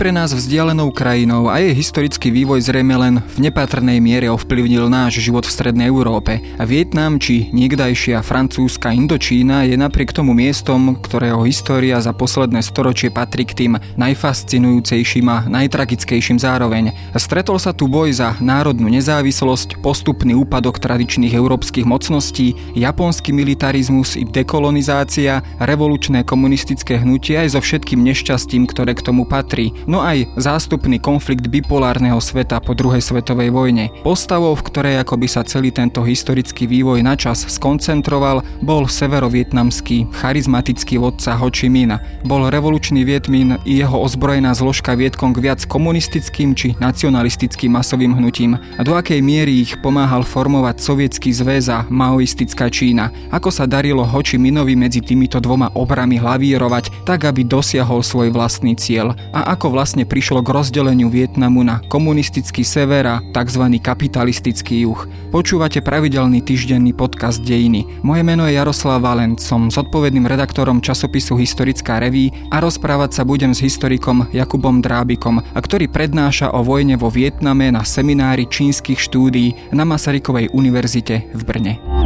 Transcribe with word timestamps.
pre 0.00 0.16
nás 0.16 0.32
vzdialenou 0.32 0.88
krajinou 0.96 1.52
a 1.52 1.60
jej 1.60 1.76
historický 1.76 2.32
vývoj 2.32 2.64
zrejme 2.64 2.96
len 2.96 3.14
v 3.20 3.52
nepatrnej 3.52 4.00
miere 4.00 4.32
ovplyvnil 4.32 4.88
náš 4.88 5.20
život 5.20 5.44
v 5.44 5.52
Strednej 5.52 5.92
Európe. 5.92 6.40
A 6.56 6.64
Vietnam 6.64 7.20
či 7.20 7.52
niekdajšia 7.52 8.24
francúzska 8.24 8.96
Indočína 8.96 9.68
je 9.68 9.76
napriek 9.76 10.16
tomu 10.16 10.32
miestom, 10.32 10.96
ktorého 10.96 11.44
história 11.44 12.00
za 12.00 12.16
posledné 12.16 12.64
storočie 12.64 13.12
patrí 13.12 13.44
k 13.44 13.52
tým 13.52 13.72
najfascinujúcejším 14.00 15.26
a 15.28 15.44
najtragickejším 15.52 16.40
zároveň. 16.40 16.96
Stretol 17.20 17.60
sa 17.60 17.76
tu 17.76 17.84
boj 17.84 18.08
za 18.16 18.40
národnú 18.40 18.88
nezávislosť, 18.88 19.84
postupný 19.84 20.32
úpadok 20.32 20.80
tradičných 20.80 21.36
európskych 21.36 21.84
mocností, 21.84 22.56
japonský 22.72 23.36
militarizmus 23.36 24.16
i 24.16 24.24
dekolonizácia, 24.24 25.44
revolučné 25.60 26.24
komunistické 26.24 26.96
hnutie 27.04 27.36
aj 27.36 27.52
so 27.52 27.60
všetkým 27.60 28.00
nešťastím, 28.00 28.64
ktoré 28.64 28.96
k 28.96 29.04
tomu 29.04 29.28
patrí, 29.28 29.76
no 29.90 30.06
aj 30.06 30.30
zástupný 30.38 31.02
konflikt 31.02 31.50
bipolárneho 31.50 32.22
sveta 32.22 32.62
po 32.62 32.78
druhej 32.78 33.02
svetovej 33.02 33.50
vojne. 33.50 33.90
Postavou, 34.06 34.54
v 34.54 34.62
ktorej 34.70 35.02
ako 35.02 35.18
by 35.18 35.26
sa 35.26 35.42
celý 35.42 35.74
tento 35.74 36.06
historický 36.06 36.70
vývoj 36.70 37.02
načas 37.02 37.42
skoncentroval, 37.50 38.46
bol 38.62 38.86
severovietnamský 38.86 40.06
charizmatický 40.14 41.02
vodca 41.02 41.34
Ho 41.34 41.50
Chi 41.50 41.66
Minh. 41.66 41.98
Bol 42.22 42.46
revolučný 42.46 43.02
Vietmin 43.02 43.58
i 43.66 43.82
jeho 43.82 43.98
ozbrojená 43.98 44.54
zložka 44.54 44.94
Vietkong 44.94 45.34
viac 45.34 45.66
komunistickým 45.66 46.54
či 46.54 46.78
nacionalistickým 46.78 47.74
masovým 47.74 48.14
hnutím 48.14 48.54
a 48.78 48.80
do 48.86 48.94
akej 48.94 49.18
miery 49.18 49.66
ich 49.66 49.74
pomáhal 49.82 50.22
formovať 50.22 50.78
sovietský 50.78 51.34
zväz 51.34 51.66
a 51.72 51.82
maoistická 51.90 52.70
Čína. 52.70 53.10
Ako 53.34 53.50
sa 53.50 53.66
darilo 53.66 54.06
Ho 54.06 54.20
Chi 54.22 54.38
Minhovi 54.38 54.78
medzi 54.78 55.02
týmito 55.02 55.42
dvoma 55.42 55.74
obrami 55.74 56.22
lavírovať, 56.22 57.02
tak 57.08 57.26
aby 57.26 57.42
dosiahol 57.42 58.04
svoj 58.04 58.30
vlastný 58.30 58.78
cieľ 58.78 59.18
a 59.34 59.56
ako 59.56 59.79
vlastne 59.80 60.04
prišlo 60.04 60.44
k 60.44 60.52
rozdeleniu 60.52 61.08
Vietnamu 61.08 61.64
na 61.64 61.80
komunistický 61.88 62.68
sever 62.68 63.08
a 63.08 63.24
tzv. 63.32 63.64
kapitalistický 63.80 64.84
juh. 64.84 65.08
Počúvate 65.32 65.80
pravidelný 65.80 66.44
týždenný 66.44 66.92
podcast 66.92 67.40
Dejiny. 67.40 68.04
Moje 68.04 68.20
meno 68.20 68.44
je 68.44 68.60
Jaroslav 68.60 69.00
Valent, 69.00 69.40
som 69.40 69.72
zodpovedným 69.72 70.28
redaktorom 70.28 70.84
časopisu 70.84 71.40
Historická 71.40 71.96
reví 71.96 72.28
a 72.52 72.60
rozprávať 72.60 73.16
sa 73.16 73.22
budem 73.24 73.56
s 73.56 73.64
historikom 73.64 74.28
Jakubom 74.36 74.84
Drábikom, 74.84 75.40
a 75.40 75.58
ktorý 75.64 75.88
prednáša 75.88 76.52
o 76.52 76.60
vojne 76.60 77.00
vo 77.00 77.08
Vietname 77.08 77.72
na 77.72 77.80
seminári 77.80 78.44
čínskych 78.52 79.00
štúdií 79.00 79.72
na 79.72 79.88
Masarykovej 79.88 80.52
univerzite 80.52 81.32
v 81.32 81.40
Brne. 81.40 81.99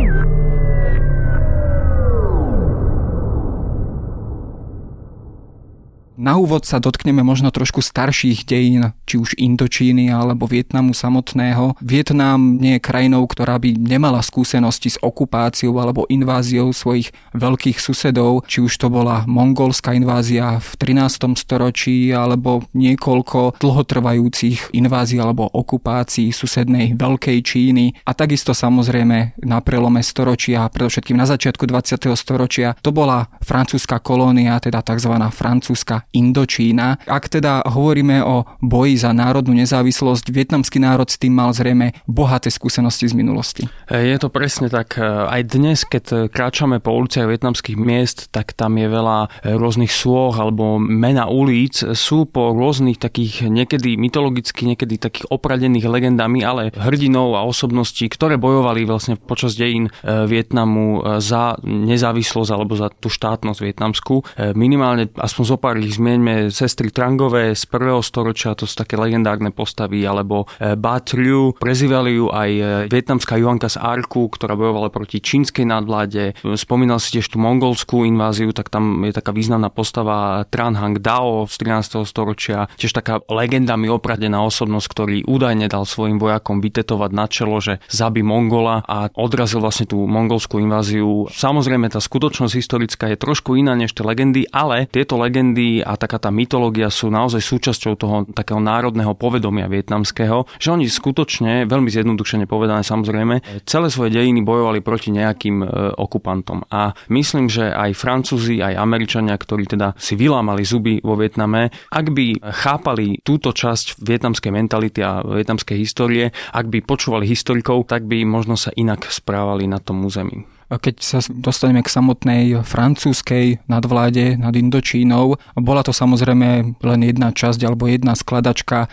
Na 6.24 6.40
úvod 6.40 6.64
sa 6.64 6.80
dotkneme 6.80 7.20
možno 7.20 7.52
trošku 7.52 7.84
starších 7.84 8.48
dejín, 8.48 8.96
či 9.04 9.20
už 9.20 9.36
Indočíny 9.36 10.08
alebo 10.08 10.48
Vietnamu 10.48 10.96
samotného. 10.96 11.76
Vietnam 11.84 12.56
nie 12.56 12.80
je 12.80 12.84
krajinou, 12.88 13.28
ktorá 13.28 13.60
by 13.60 13.76
nemala 13.76 14.24
skúsenosti 14.24 14.96
s 14.96 14.98
okupáciou 15.04 15.76
alebo 15.76 16.08
inváziou 16.08 16.72
svojich 16.72 17.12
veľkých 17.36 17.76
susedov, 17.76 18.48
či 18.48 18.64
už 18.64 18.72
to 18.72 18.88
bola 18.88 19.28
mongolská 19.28 19.92
invázia 19.92 20.64
v 20.64 20.96
13. 20.96 21.36
storočí 21.36 22.08
alebo 22.08 22.64
niekoľko 22.72 23.60
dlhotrvajúcich 23.60 24.72
invázií 24.72 25.20
alebo 25.20 25.44
okupácií 25.52 26.32
susednej 26.32 26.96
Veľkej 26.96 27.38
Číny 27.44 28.00
a 28.08 28.16
takisto 28.16 28.56
samozrejme 28.56 29.44
na 29.44 29.60
prelome 29.60 30.00
storočia, 30.00 30.72
predovšetkým 30.72 31.20
na 31.20 31.28
začiatku 31.28 31.68
20. 31.68 32.16
storočia, 32.16 32.72
to 32.80 32.96
bola 32.96 33.28
francúzska 33.44 34.00
kolónia, 34.00 34.56
teda 34.56 34.80
tzv. 34.80 35.12
francúzska 35.28 36.08
Indočína. 36.14 37.02
Ak 37.10 37.26
teda 37.26 37.66
hovoríme 37.66 38.22
o 38.22 38.46
boji 38.62 38.96
za 39.02 39.10
národnú 39.10 39.58
nezávislosť, 39.58 40.30
vietnamský 40.30 40.78
národ 40.78 41.10
s 41.10 41.18
tým 41.18 41.34
mal 41.34 41.50
zrejme 41.50 41.92
bohaté 42.06 42.54
skúsenosti 42.54 43.10
z 43.10 43.14
minulosti. 43.18 43.62
Je 43.90 44.16
to 44.22 44.30
presne 44.30 44.70
tak. 44.70 44.96
Aj 45.02 45.42
dnes, 45.42 45.82
keď 45.82 46.30
kráčame 46.30 46.78
po 46.78 46.94
uliciach 46.94 47.26
vietnamských 47.26 47.74
miest, 47.74 48.30
tak 48.30 48.54
tam 48.54 48.78
je 48.78 48.86
veľa 48.86 49.44
rôznych 49.58 49.90
súoch 49.90 50.38
alebo 50.38 50.78
mena 50.78 51.26
ulic. 51.26 51.82
Sú 51.98 52.30
po 52.30 52.54
rôznych 52.54 53.02
takých 53.02 53.50
niekedy 53.50 53.98
mytologicky, 53.98 54.70
niekedy 54.70 55.02
takých 55.02 55.26
opradených 55.34 55.90
legendami, 55.90 56.46
ale 56.46 56.70
hrdinov 56.70 57.34
a 57.34 57.42
osobností, 57.42 58.06
ktoré 58.06 58.38
bojovali 58.38 58.86
vlastne 58.86 59.18
počas 59.18 59.58
dejín 59.58 59.88
e, 59.88 59.90
Vietnamu 60.28 61.00
e, 61.00 61.18
za 61.18 61.58
nezávislosť 61.64 62.50
alebo 62.52 62.78
za 62.78 62.92
tú 62.92 63.10
štátnosť 63.10 63.60
vietnamskú. 63.64 64.22
E, 64.22 64.52
minimálne 64.52 65.10
aspoň 65.16 65.44
zo 65.44 65.56
pár 65.56 65.80
ich 65.80 65.96
Zmieňme 66.04 66.52
sestry 66.52 66.92
Trangové 66.92 67.56
z 67.56 67.64
prvého 67.64 68.04
storočia, 68.04 68.52
to 68.52 68.68
sú 68.68 68.76
také 68.76 69.00
legendárne 69.00 69.48
postavy, 69.48 70.04
alebo 70.04 70.44
e, 70.60 70.76
Bat 70.76 71.16
Liu, 71.16 71.56
prezývali 71.56 72.20
ju 72.20 72.28
aj 72.28 72.50
e, 72.52 72.62
vietnamská 72.92 73.40
Juanka 73.40 73.72
z 73.72 73.80
Arku, 73.80 74.28
ktorá 74.28 74.52
bojovala 74.52 74.92
proti 74.92 75.24
čínskej 75.24 75.64
nadvláde. 75.64 76.36
Spomínal 76.60 77.00
si 77.00 77.16
tiež 77.16 77.32
tú 77.32 77.40
mongolskú 77.40 78.04
inváziu, 78.04 78.52
tak 78.52 78.68
tam 78.68 79.00
je 79.08 79.16
taká 79.16 79.32
významná 79.32 79.72
postava 79.72 80.44
Tran 80.52 80.76
Hang 80.76 81.00
Dao 81.00 81.48
z 81.48 81.56
13. 81.56 82.04
storočia, 82.04 82.68
tiež 82.76 82.92
taká 82.92 83.24
legendami 83.24 83.88
opradená 83.88 84.44
osobnosť, 84.44 84.86
ktorý 84.92 85.16
údajne 85.24 85.72
dal 85.72 85.88
svojim 85.88 86.20
vojakom 86.20 86.60
vytetovať 86.60 87.10
na 87.16 87.32
čelo, 87.32 87.64
že 87.64 87.80
zabi 87.88 88.20
Mongola 88.20 88.84
a 88.84 89.08
odrazil 89.16 89.64
vlastne 89.64 89.88
tú 89.88 90.04
mongolskú 90.04 90.60
inváziu. 90.60 91.32
Samozrejme, 91.32 91.88
tá 91.88 91.96
skutočnosť 91.96 92.52
historická 92.52 93.08
je 93.08 93.16
trošku 93.16 93.56
iná 93.56 93.72
než 93.72 93.96
tie 93.96 94.04
legendy, 94.04 94.44
ale 94.52 94.84
tieto 94.92 95.16
legendy 95.16 95.80
a 95.80 95.93
taká 95.96 96.20
tá 96.20 96.30
mytológia 96.30 96.88
sú 96.88 97.10
naozaj 97.10 97.40
súčasťou 97.40 97.92
toho 97.98 98.16
takého 98.30 98.58
národného 98.62 99.12
povedomia 99.16 99.70
vietnamského, 99.70 100.46
že 100.58 100.72
oni 100.72 100.86
skutočne, 100.86 101.66
veľmi 101.66 101.90
zjednodušene 101.90 102.46
povedané 102.46 102.86
samozrejme, 102.86 103.64
celé 103.66 103.88
svoje 103.90 104.14
dejiny 104.14 104.44
bojovali 104.46 104.80
proti 104.80 105.10
nejakým 105.10 105.62
e, 105.62 105.66
okupantom. 105.98 106.64
A 106.70 106.94
myslím, 107.10 107.50
že 107.50 107.70
aj 107.70 107.96
Francúzi, 107.98 108.60
aj 108.62 108.78
Američania, 108.78 109.34
ktorí 109.34 109.66
teda 109.66 109.96
si 109.98 110.14
vylámali 110.14 110.62
zuby 110.62 111.02
vo 111.02 111.18
Vietname, 111.18 111.70
ak 111.90 112.06
by 112.14 112.40
chápali 112.40 113.18
túto 113.20 113.50
časť 113.50 114.00
vietnamskej 114.00 114.52
mentality 114.54 115.00
a 115.02 115.24
vietnamskej 115.24 115.76
histórie, 115.80 116.30
ak 116.52 116.70
by 116.70 116.84
počúvali 116.84 117.26
historikov, 117.26 117.90
tak 117.90 118.06
by 118.06 118.22
možno 118.22 118.54
sa 118.54 118.70
inak 118.74 119.06
správali 119.10 119.66
na 119.66 119.82
tom 119.82 120.04
území. 120.06 120.53
Keď 120.68 120.94
sa 121.00 121.18
dostaneme 121.28 121.84
k 121.84 121.92
samotnej 121.92 122.44
francúzskej 122.64 123.64
nadvláde 123.68 124.40
nad 124.40 124.54
Indočínou, 124.56 125.36
bola 125.58 125.82
to 125.84 125.92
samozrejme 125.92 126.78
len 126.80 127.00
jedna 127.04 127.30
časť 127.30 127.60
alebo 127.64 127.90
jedna 127.90 128.16
skladačka 128.16 128.86
e, 128.86 128.88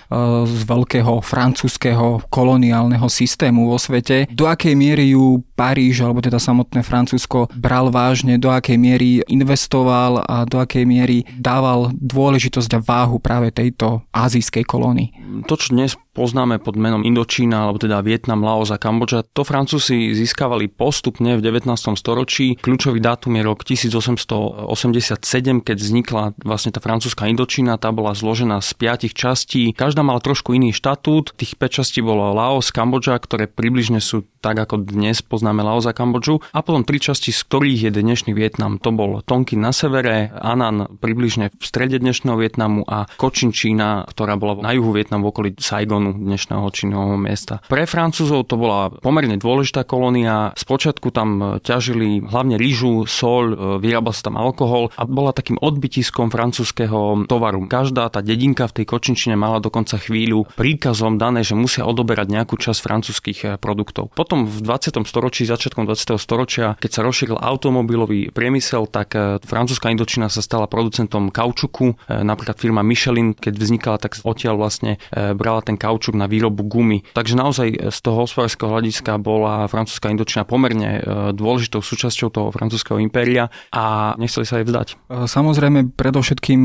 z 0.48 0.62
veľkého 0.68 1.24
francúzského 1.24 2.26
koloniálneho 2.28 3.08
systému 3.08 3.72
vo 3.72 3.78
svete. 3.80 4.28
Do 4.32 4.48
akej 4.48 4.76
miery 4.76 5.16
ju 5.16 5.44
Paríž, 5.62 6.02
alebo 6.02 6.26
teda 6.26 6.42
samotné 6.42 6.82
Francúzsko 6.82 7.46
bral 7.54 7.94
vážne, 7.94 8.42
do 8.42 8.50
akej 8.50 8.82
miery 8.82 9.22
investoval 9.30 10.26
a 10.26 10.42
do 10.50 10.58
akej 10.58 10.90
miery 10.90 11.22
dával 11.38 11.94
dôležitosť 11.94 12.72
a 12.74 12.80
váhu 12.82 13.22
práve 13.22 13.54
tejto 13.54 14.02
azijskej 14.10 14.66
kolónii. 14.66 15.10
To, 15.46 15.54
čo 15.54 15.78
dnes 15.78 15.94
poznáme 16.18 16.58
pod 16.58 16.82
menom 16.82 17.06
Indočína, 17.06 17.70
alebo 17.70 17.78
teda 17.78 18.02
Vietnam, 18.02 18.42
Laos 18.42 18.74
a 18.74 18.82
Kambodža, 18.82 19.22
to 19.32 19.46
Francúzi 19.46 20.18
získavali 20.18 20.68
postupne 20.68 21.38
v 21.38 21.46
19. 21.46 21.70
storočí. 21.94 22.58
Kľúčový 22.58 22.98
dátum 22.98 23.38
je 23.38 23.46
rok 23.46 23.62
1887, 23.62 25.22
keď 25.62 25.78
vznikla 25.78 26.34
vlastne 26.42 26.74
tá 26.74 26.82
francúzska 26.82 27.30
Indočína, 27.30 27.78
tá 27.78 27.94
bola 27.94 28.18
zložená 28.18 28.66
z 28.66 28.74
piatich 28.82 29.14
častí. 29.14 29.78
Každá 29.78 30.02
mala 30.02 30.20
trošku 30.20 30.58
iný 30.58 30.74
štatút. 30.74 31.38
Tých 31.38 31.54
5 31.54 31.70
častí 31.70 32.02
bolo 32.02 32.34
Laos, 32.34 32.74
Kambodža, 32.74 33.22
ktoré 33.22 33.46
približne 33.46 34.02
sú 34.02 34.26
tak 34.42 34.58
ako 34.58 34.90
dnes 34.90 35.22
poznáme 35.22 35.51
Laos 35.60 35.84
a 35.84 35.92
Kambodžu. 35.92 36.40
A 36.56 36.64
potom 36.64 36.88
tri 36.88 37.04
časti, 37.04 37.36
z 37.36 37.44
ktorých 37.44 37.92
je 37.92 37.92
dnešný 37.92 38.32
Vietnam. 38.32 38.80
To 38.80 38.96
bol 38.96 39.20
Tonkin 39.28 39.60
na 39.60 39.76
severe, 39.76 40.32
Anan 40.40 40.88
približne 41.04 41.52
v 41.52 41.64
strede 41.68 42.00
dnešného 42.00 42.40
Vietnamu 42.40 42.88
a 42.88 43.12
Kočinčína, 43.20 44.08
ktorá 44.08 44.40
bola 44.40 44.64
na 44.64 44.72
juhu 44.72 44.96
Vietnamu 44.96 45.28
v 45.28 45.32
okolí 45.36 45.50
Saigonu, 45.60 46.16
dnešného 46.16 46.64
činného 46.72 47.20
miesta. 47.20 47.60
Pre 47.68 47.84
Francúzov 47.84 48.48
to 48.48 48.56
bola 48.56 48.88
pomerne 48.94 49.36
dôležitá 49.36 49.84
kolónia. 49.84 50.56
Spočiatku 50.56 51.12
tam 51.12 51.60
ťažili 51.60 52.24
hlavne 52.24 52.56
rýžu, 52.56 53.10
sol, 53.10 53.80
vyrábal 53.82 54.14
sa 54.14 54.30
tam 54.30 54.38
alkohol 54.38 54.94
a 54.96 55.04
bola 55.10 55.34
takým 55.34 55.58
odbytiskom 55.58 56.30
francúzského 56.30 57.26
tovaru. 57.26 57.66
Každá 57.66 58.08
tá 58.14 58.22
dedinka 58.22 58.70
v 58.70 58.82
tej 58.82 58.86
Kočinčine 58.86 59.34
mala 59.34 59.58
dokonca 59.58 59.98
chvíľu 59.98 60.46
príkazom 60.54 61.18
dané, 61.18 61.42
že 61.42 61.58
musia 61.58 61.88
odoberať 61.90 62.30
nejakú 62.30 62.60
časť 62.60 62.80
francúzskych 62.84 63.40
produktov. 63.58 64.14
Potom 64.14 64.46
v 64.46 64.62
20. 64.62 65.02
storočí 65.08 65.41
či 65.42 65.50
začiatkom 65.50 65.90
20. 65.90 66.22
storočia, 66.22 66.78
keď 66.78 66.92
sa 66.94 67.02
rozšíril 67.02 67.34
automobilový 67.34 68.30
priemysel, 68.30 68.86
tak 68.86 69.18
francúzska 69.42 69.90
Indočina 69.90 70.30
sa 70.30 70.46
stala 70.46 70.70
producentom 70.70 71.34
kaučuku. 71.34 71.98
Napríklad 72.06 72.62
firma 72.62 72.86
Michelin, 72.86 73.34
keď 73.34 73.54
vznikala, 73.58 73.98
tak 73.98 74.22
odtiaľ 74.22 74.62
vlastne 74.62 75.02
brala 75.10 75.66
ten 75.66 75.82
kaučuk 75.82 76.14
na 76.14 76.30
výrobu 76.30 76.62
gumy. 76.62 77.02
Takže 77.18 77.34
naozaj 77.34 77.90
z 77.90 78.00
toho 78.06 78.30
hospodárskeho 78.30 78.70
hľadiska 78.70 79.18
bola 79.18 79.66
francúzska 79.66 80.14
Indočina 80.14 80.46
pomerne 80.46 81.02
dôležitou 81.34 81.82
súčasťou 81.82 82.30
toho 82.30 82.48
francúzského 82.54 83.02
impéria 83.02 83.50
a 83.74 84.14
nechceli 84.22 84.46
sa 84.46 84.62
jej 84.62 84.70
vzdať. 84.70 85.10
Samozrejme, 85.10 85.98
predovšetkým 85.98 86.62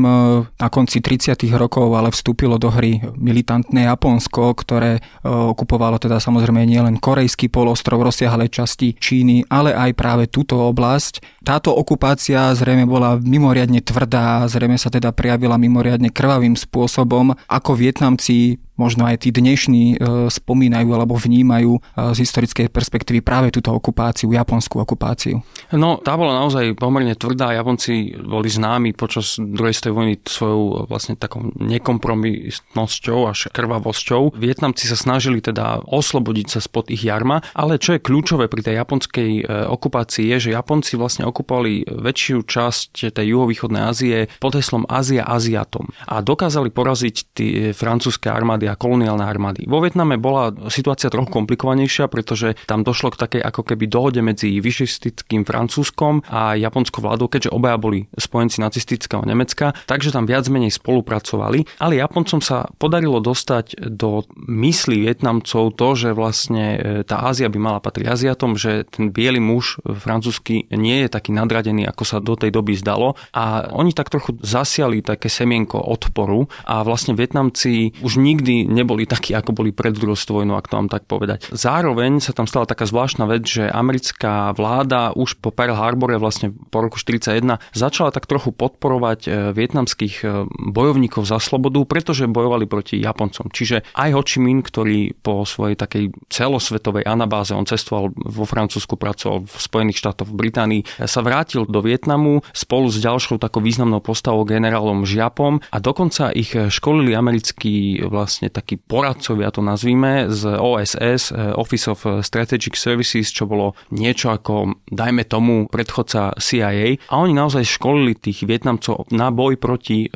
na 0.53 0.67
konci 0.69 1.01
30. 1.01 1.33
rokov 1.57 1.89
ale 1.97 2.13
vstúpilo 2.13 2.61
do 2.61 2.69
hry 2.69 3.01
militantné 3.17 3.89
Japonsko, 3.89 4.53
ktoré 4.53 5.01
okupovalo 5.25 5.97
teda 5.97 6.21
samozrejme 6.21 6.61
nielen 6.61 7.01
korejský 7.01 7.49
polostrov, 7.49 8.05
rozsiahle 8.05 8.51
časti 8.57 8.97
Číny, 8.97 9.45
ale 9.47 9.77
aj 9.77 9.91
práve 9.93 10.25
túto 10.25 10.57
oblasť. 10.57 11.21
Táto 11.45 11.71
okupácia 11.71 12.49
zrejme 12.57 12.89
bola 12.89 13.21
mimoriadne 13.21 13.79
tvrdá, 13.85 14.43
zrejme 14.49 14.81
sa 14.81 14.89
teda 14.89 15.13
prijavila 15.13 15.61
mimoriadne 15.61 16.09
krvavým 16.09 16.57
spôsobom, 16.57 17.37
ako 17.45 17.71
Vietnamci 17.77 18.57
možno 18.77 19.09
aj 19.09 19.25
tí 19.25 19.33
dnešní 19.33 19.97
e, 19.97 20.29
spomínajú 20.29 20.89
alebo 20.93 21.17
vnímajú 21.17 21.77
e, 21.77 21.81
z 22.13 22.17
historickej 22.23 22.69
perspektívy 22.69 23.25
práve 23.25 23.49
túto 23.49 23.73
okupáciu, 23.73 24.29
japonskú 24.31 24.79
okupáciu? 24.79 25.41
No, 25.73 25.97
tá 25.97 26.13
bola 26.13 26.37
naozaj 26.45 26.77
pomerne 26.77 27.17
tvrdá. 27.17 27.51
Japonci 27.51 28.13
boli 28.15 28.47
známi 28.47 28.93
počas 28.93 29.41
druhej 29.41 29.73
svetovej 29.73 29.95
vojny 29.97 30.15
svojou 30.23 30.61
vlastne 30.85 31.17
takou 31.17 31.49
nekompromisnosťou 31.57 33.19
až 33.27 33.49
krvavosťou. 33.49 34.37
Vietnamci 34.37 34.85
sa 34.85 34.95
snažili 34.95 35.41
teda 35.41 35.81
oslobodiť 35.83 36.47
sa 36.53 36.59
spod 36.61 36.93
ich 36.93 37.03
jarma, 37.03 37.41
ale 37.57 37.81
čo 37.81 37.97
je 37.97 38.05
kľúčové 38.05 38.47
pri 38.47 38.61
tej 38.61 38.75
japonskej 38.79 39.31
e, 39.41 39.43
okupácii 39.67 40.29
je, 40.37 40.49
že 40.49 40.55
Japonci 40.55 40.95
vlastne 40.95 41.25
okupovali 41.25 41.89
väčšiu 41.89 42.45
časť 42.45 43.09
tej 43.11 43.33
juhovýchodnej 43.33 43.83
Ázie 43.89 44.17
pod 44.37 44.53
heslom 44.53 44.85
Ázia 44.85 45.25
Aziatom 45.25 45.89
a 46.05 46.21
dokázali 46.21 46.69
poraziť 46.69 47.15
tie 47.33 47.55
francúzske 47.73 48.29
armády 48.29 48.66
a 48.67 48.79
koloniálne 48.79 49.23
armády. 49.23 49.65
Vo 49.65 49.83
Vietname 49.83 50.19
bola 50.19 50.51
situácia 50.67 51.11
trochu 51.11 51.31
komplikovanejšia, 51.31 52.11
pretože 52.11 52.55
tam 52.67 52.83
došlo 52.83 53.15
k 53.15 53.21
takej 53.27 53.41
ako 53.43 53.61
keby 53.73 53.85
dohode 53.87 54.21
medzi 54.23 54.59
vyšistickým 54.59 55.43
Francúzskom 55.47 56.23
a 56.27 56.55
japonskou 56.55 57.03
vládou, 57.03 57.31
keďže 57.31 57.53
obaja 57.53 57.77
boli 57.79 58.07
spojenci 58.15 58.63
nacistického 58.63 59.23
Nemecka, 59.23 59.75
takže 59.85 60.11
tam 60.11 60.27
viac 60.27 60.47
menej 60.49 60.75
spolupracovali, 60.75 61.67
ale 61.83 62.01
Japoncom 62.01 62.41
sa 62.41 62.67
podarilo 62.81 63.19
dostať 63.21 63.89
do 63.91 64.25
mysli 64.49 65.05
Vietnamcov 65.05 65.77
to, 65.77 65.87
že 65.93 66.09
vlastne 66.15 66.65
e, 66.77 66.79
tá 67.05 67.27
Ázia 67.27 67.51
by 67.51 67.59
mala 67.59 67.79
patriť 67.79 68.05
Aziatom, 68.07 68.57
že 68.57 68.87
ten 68.87 69.13
biely 69.13 69.37
muž 69.39 69.77
francúzsky 69.83 70.65
nie 70.73 71.05
je 71.05 71.09
taký 71.11 71.35
nadradený, 71.35 71.85
ako 71.85 72.03
sa 72.03 72.17
do 72.17 72.33
tej 72.33 72.49
doby 72.49 72.73
zdalo 72.79 73.13
a 73.35 73.69
oni 73.69 73.93
tak 73.93 74.09
trochu 74.09 74.37
zasiali 74.41 75.05
také 75.05 75.29
semienko 75.29 75.77
odporu 75.77 76.49
a 76.65 76.81
vlastne 76.81 77.13
Vietnamci 77.13 77.93
už 78.01 78.17
nikdy 78.17 78.56
neboli 78.65 79.05
takí, 79.05 79.35
ako 79.35 79.51
boli 79.53 79.75
pred 79.75 79.93
druhou 79.93 80.15
vojnou, 80.15 80.55
ak 80.55 80.69
to 80.71 80.77
mám 80.79 80.89
tak 80.89 81.05
povedať. 81.05 81.51
Zároveň 81.51 82.23
sa 82.23 82.31
tam 82.31 82.47
stala 82.47 82.69
taká 82.69 82.87
zvláštna 82.87 83.27
vec, 83.27 83.43
že 83.43 83.67
americká 83.67 84.55
vláda 84.55 85.11
už 85.13 85.37
po 85.43 85.51
Pearl 85.51 85.75
Harbore, 85.75 86.21
vlastne 86.21 86.53
po 86.71 86.81
roku 86.81 86.95
1941, 86.97 87.59
začala 87.75 88.09
tak 88.13 88.29
trochu 88.29 88.53
podporovať 88.53 89.19
e, 89.25 89.29
vietnamských 89.51 90.15
e, 90.23 90.25
bojovníkov 90.71 91.27
za 91.27 91.41
slobodu, 91.41 91.83
pretože 91.83 92.29
bojovali 92.29 92.69
proti 92.69 93.01
Japoncom. 93.01 93.49
Čiže 93.51 93.83
aj 93.97 94.09
Ho 94.13 94.21
Chi 94.23 94.39
Minh, 94.39 94.61
ktorý 94.63 95.17
po 95.19 95.43
svojej 95.43 95.75
takej 95.75 96.13
celosvetovej 96.31 97.03
anabáze, 97.03 97.57
on 97.57 97.65
cestoval 97.65 98.13
vo 98.13 98.45
Francúzsku, 98.45 98.95
pracoval 98.95 99.43
v 99.43 99.55
Spojených 99.57 99.99
štátoch, 99.99 100.29
v 100.29 100.39
Británii, 100.47 100.81
sa 101.03 101.25
vrátil 101.25 101.65
do 101.65 101.81
Vietnamu 101.81 102.45
spolu 102.53 102.87
s 102.93 103.01
ďalšou 103.01 103.41
takou 103.41 103.59
významnou 103.59 103.99
postavou 103.99 104.45
generálom 104.45 105.03
Žiapom 105.03 105.59
a 105.73 105.77
dokonca 105.81 106.29
ich 106.31 106.53
školili 106.53 107.17
americkí 107.17 108.05
vlastne 108.05 108.46
vlastne 108.47 108.55
takí 108.55 108.75
poradcovia, 108.79 109.51
to 109.51 109.61
nazvíme, 109.61 110.31
z 110.31 110.43
OSS, 110.55 111.35
eh, 111.35 111.51
Office 111.53 111.91
of 111.91 111.99
Strategic 112.23 112.75
Services, 112.79 113.27
čo 113.31 113.43
bolo 113.45 113.75
niečo 113.91 114.31
ako, 114.31 114.79
dajme 114.87 115.27
tomu, 115.27 115.67
predchodca 115.67 116.39
CIA. 116.39 116.97
A 117.11 117.13
oni 117.19 117.35
naozaj 117.35 117.67
školili 117.67 118.15
tých 118.15 118.47
Vietnamcov 118.47 119.11
na 119.11 119.33
boj 119.33 119.59
proti 119.59 120.07
e, 120.07 120.09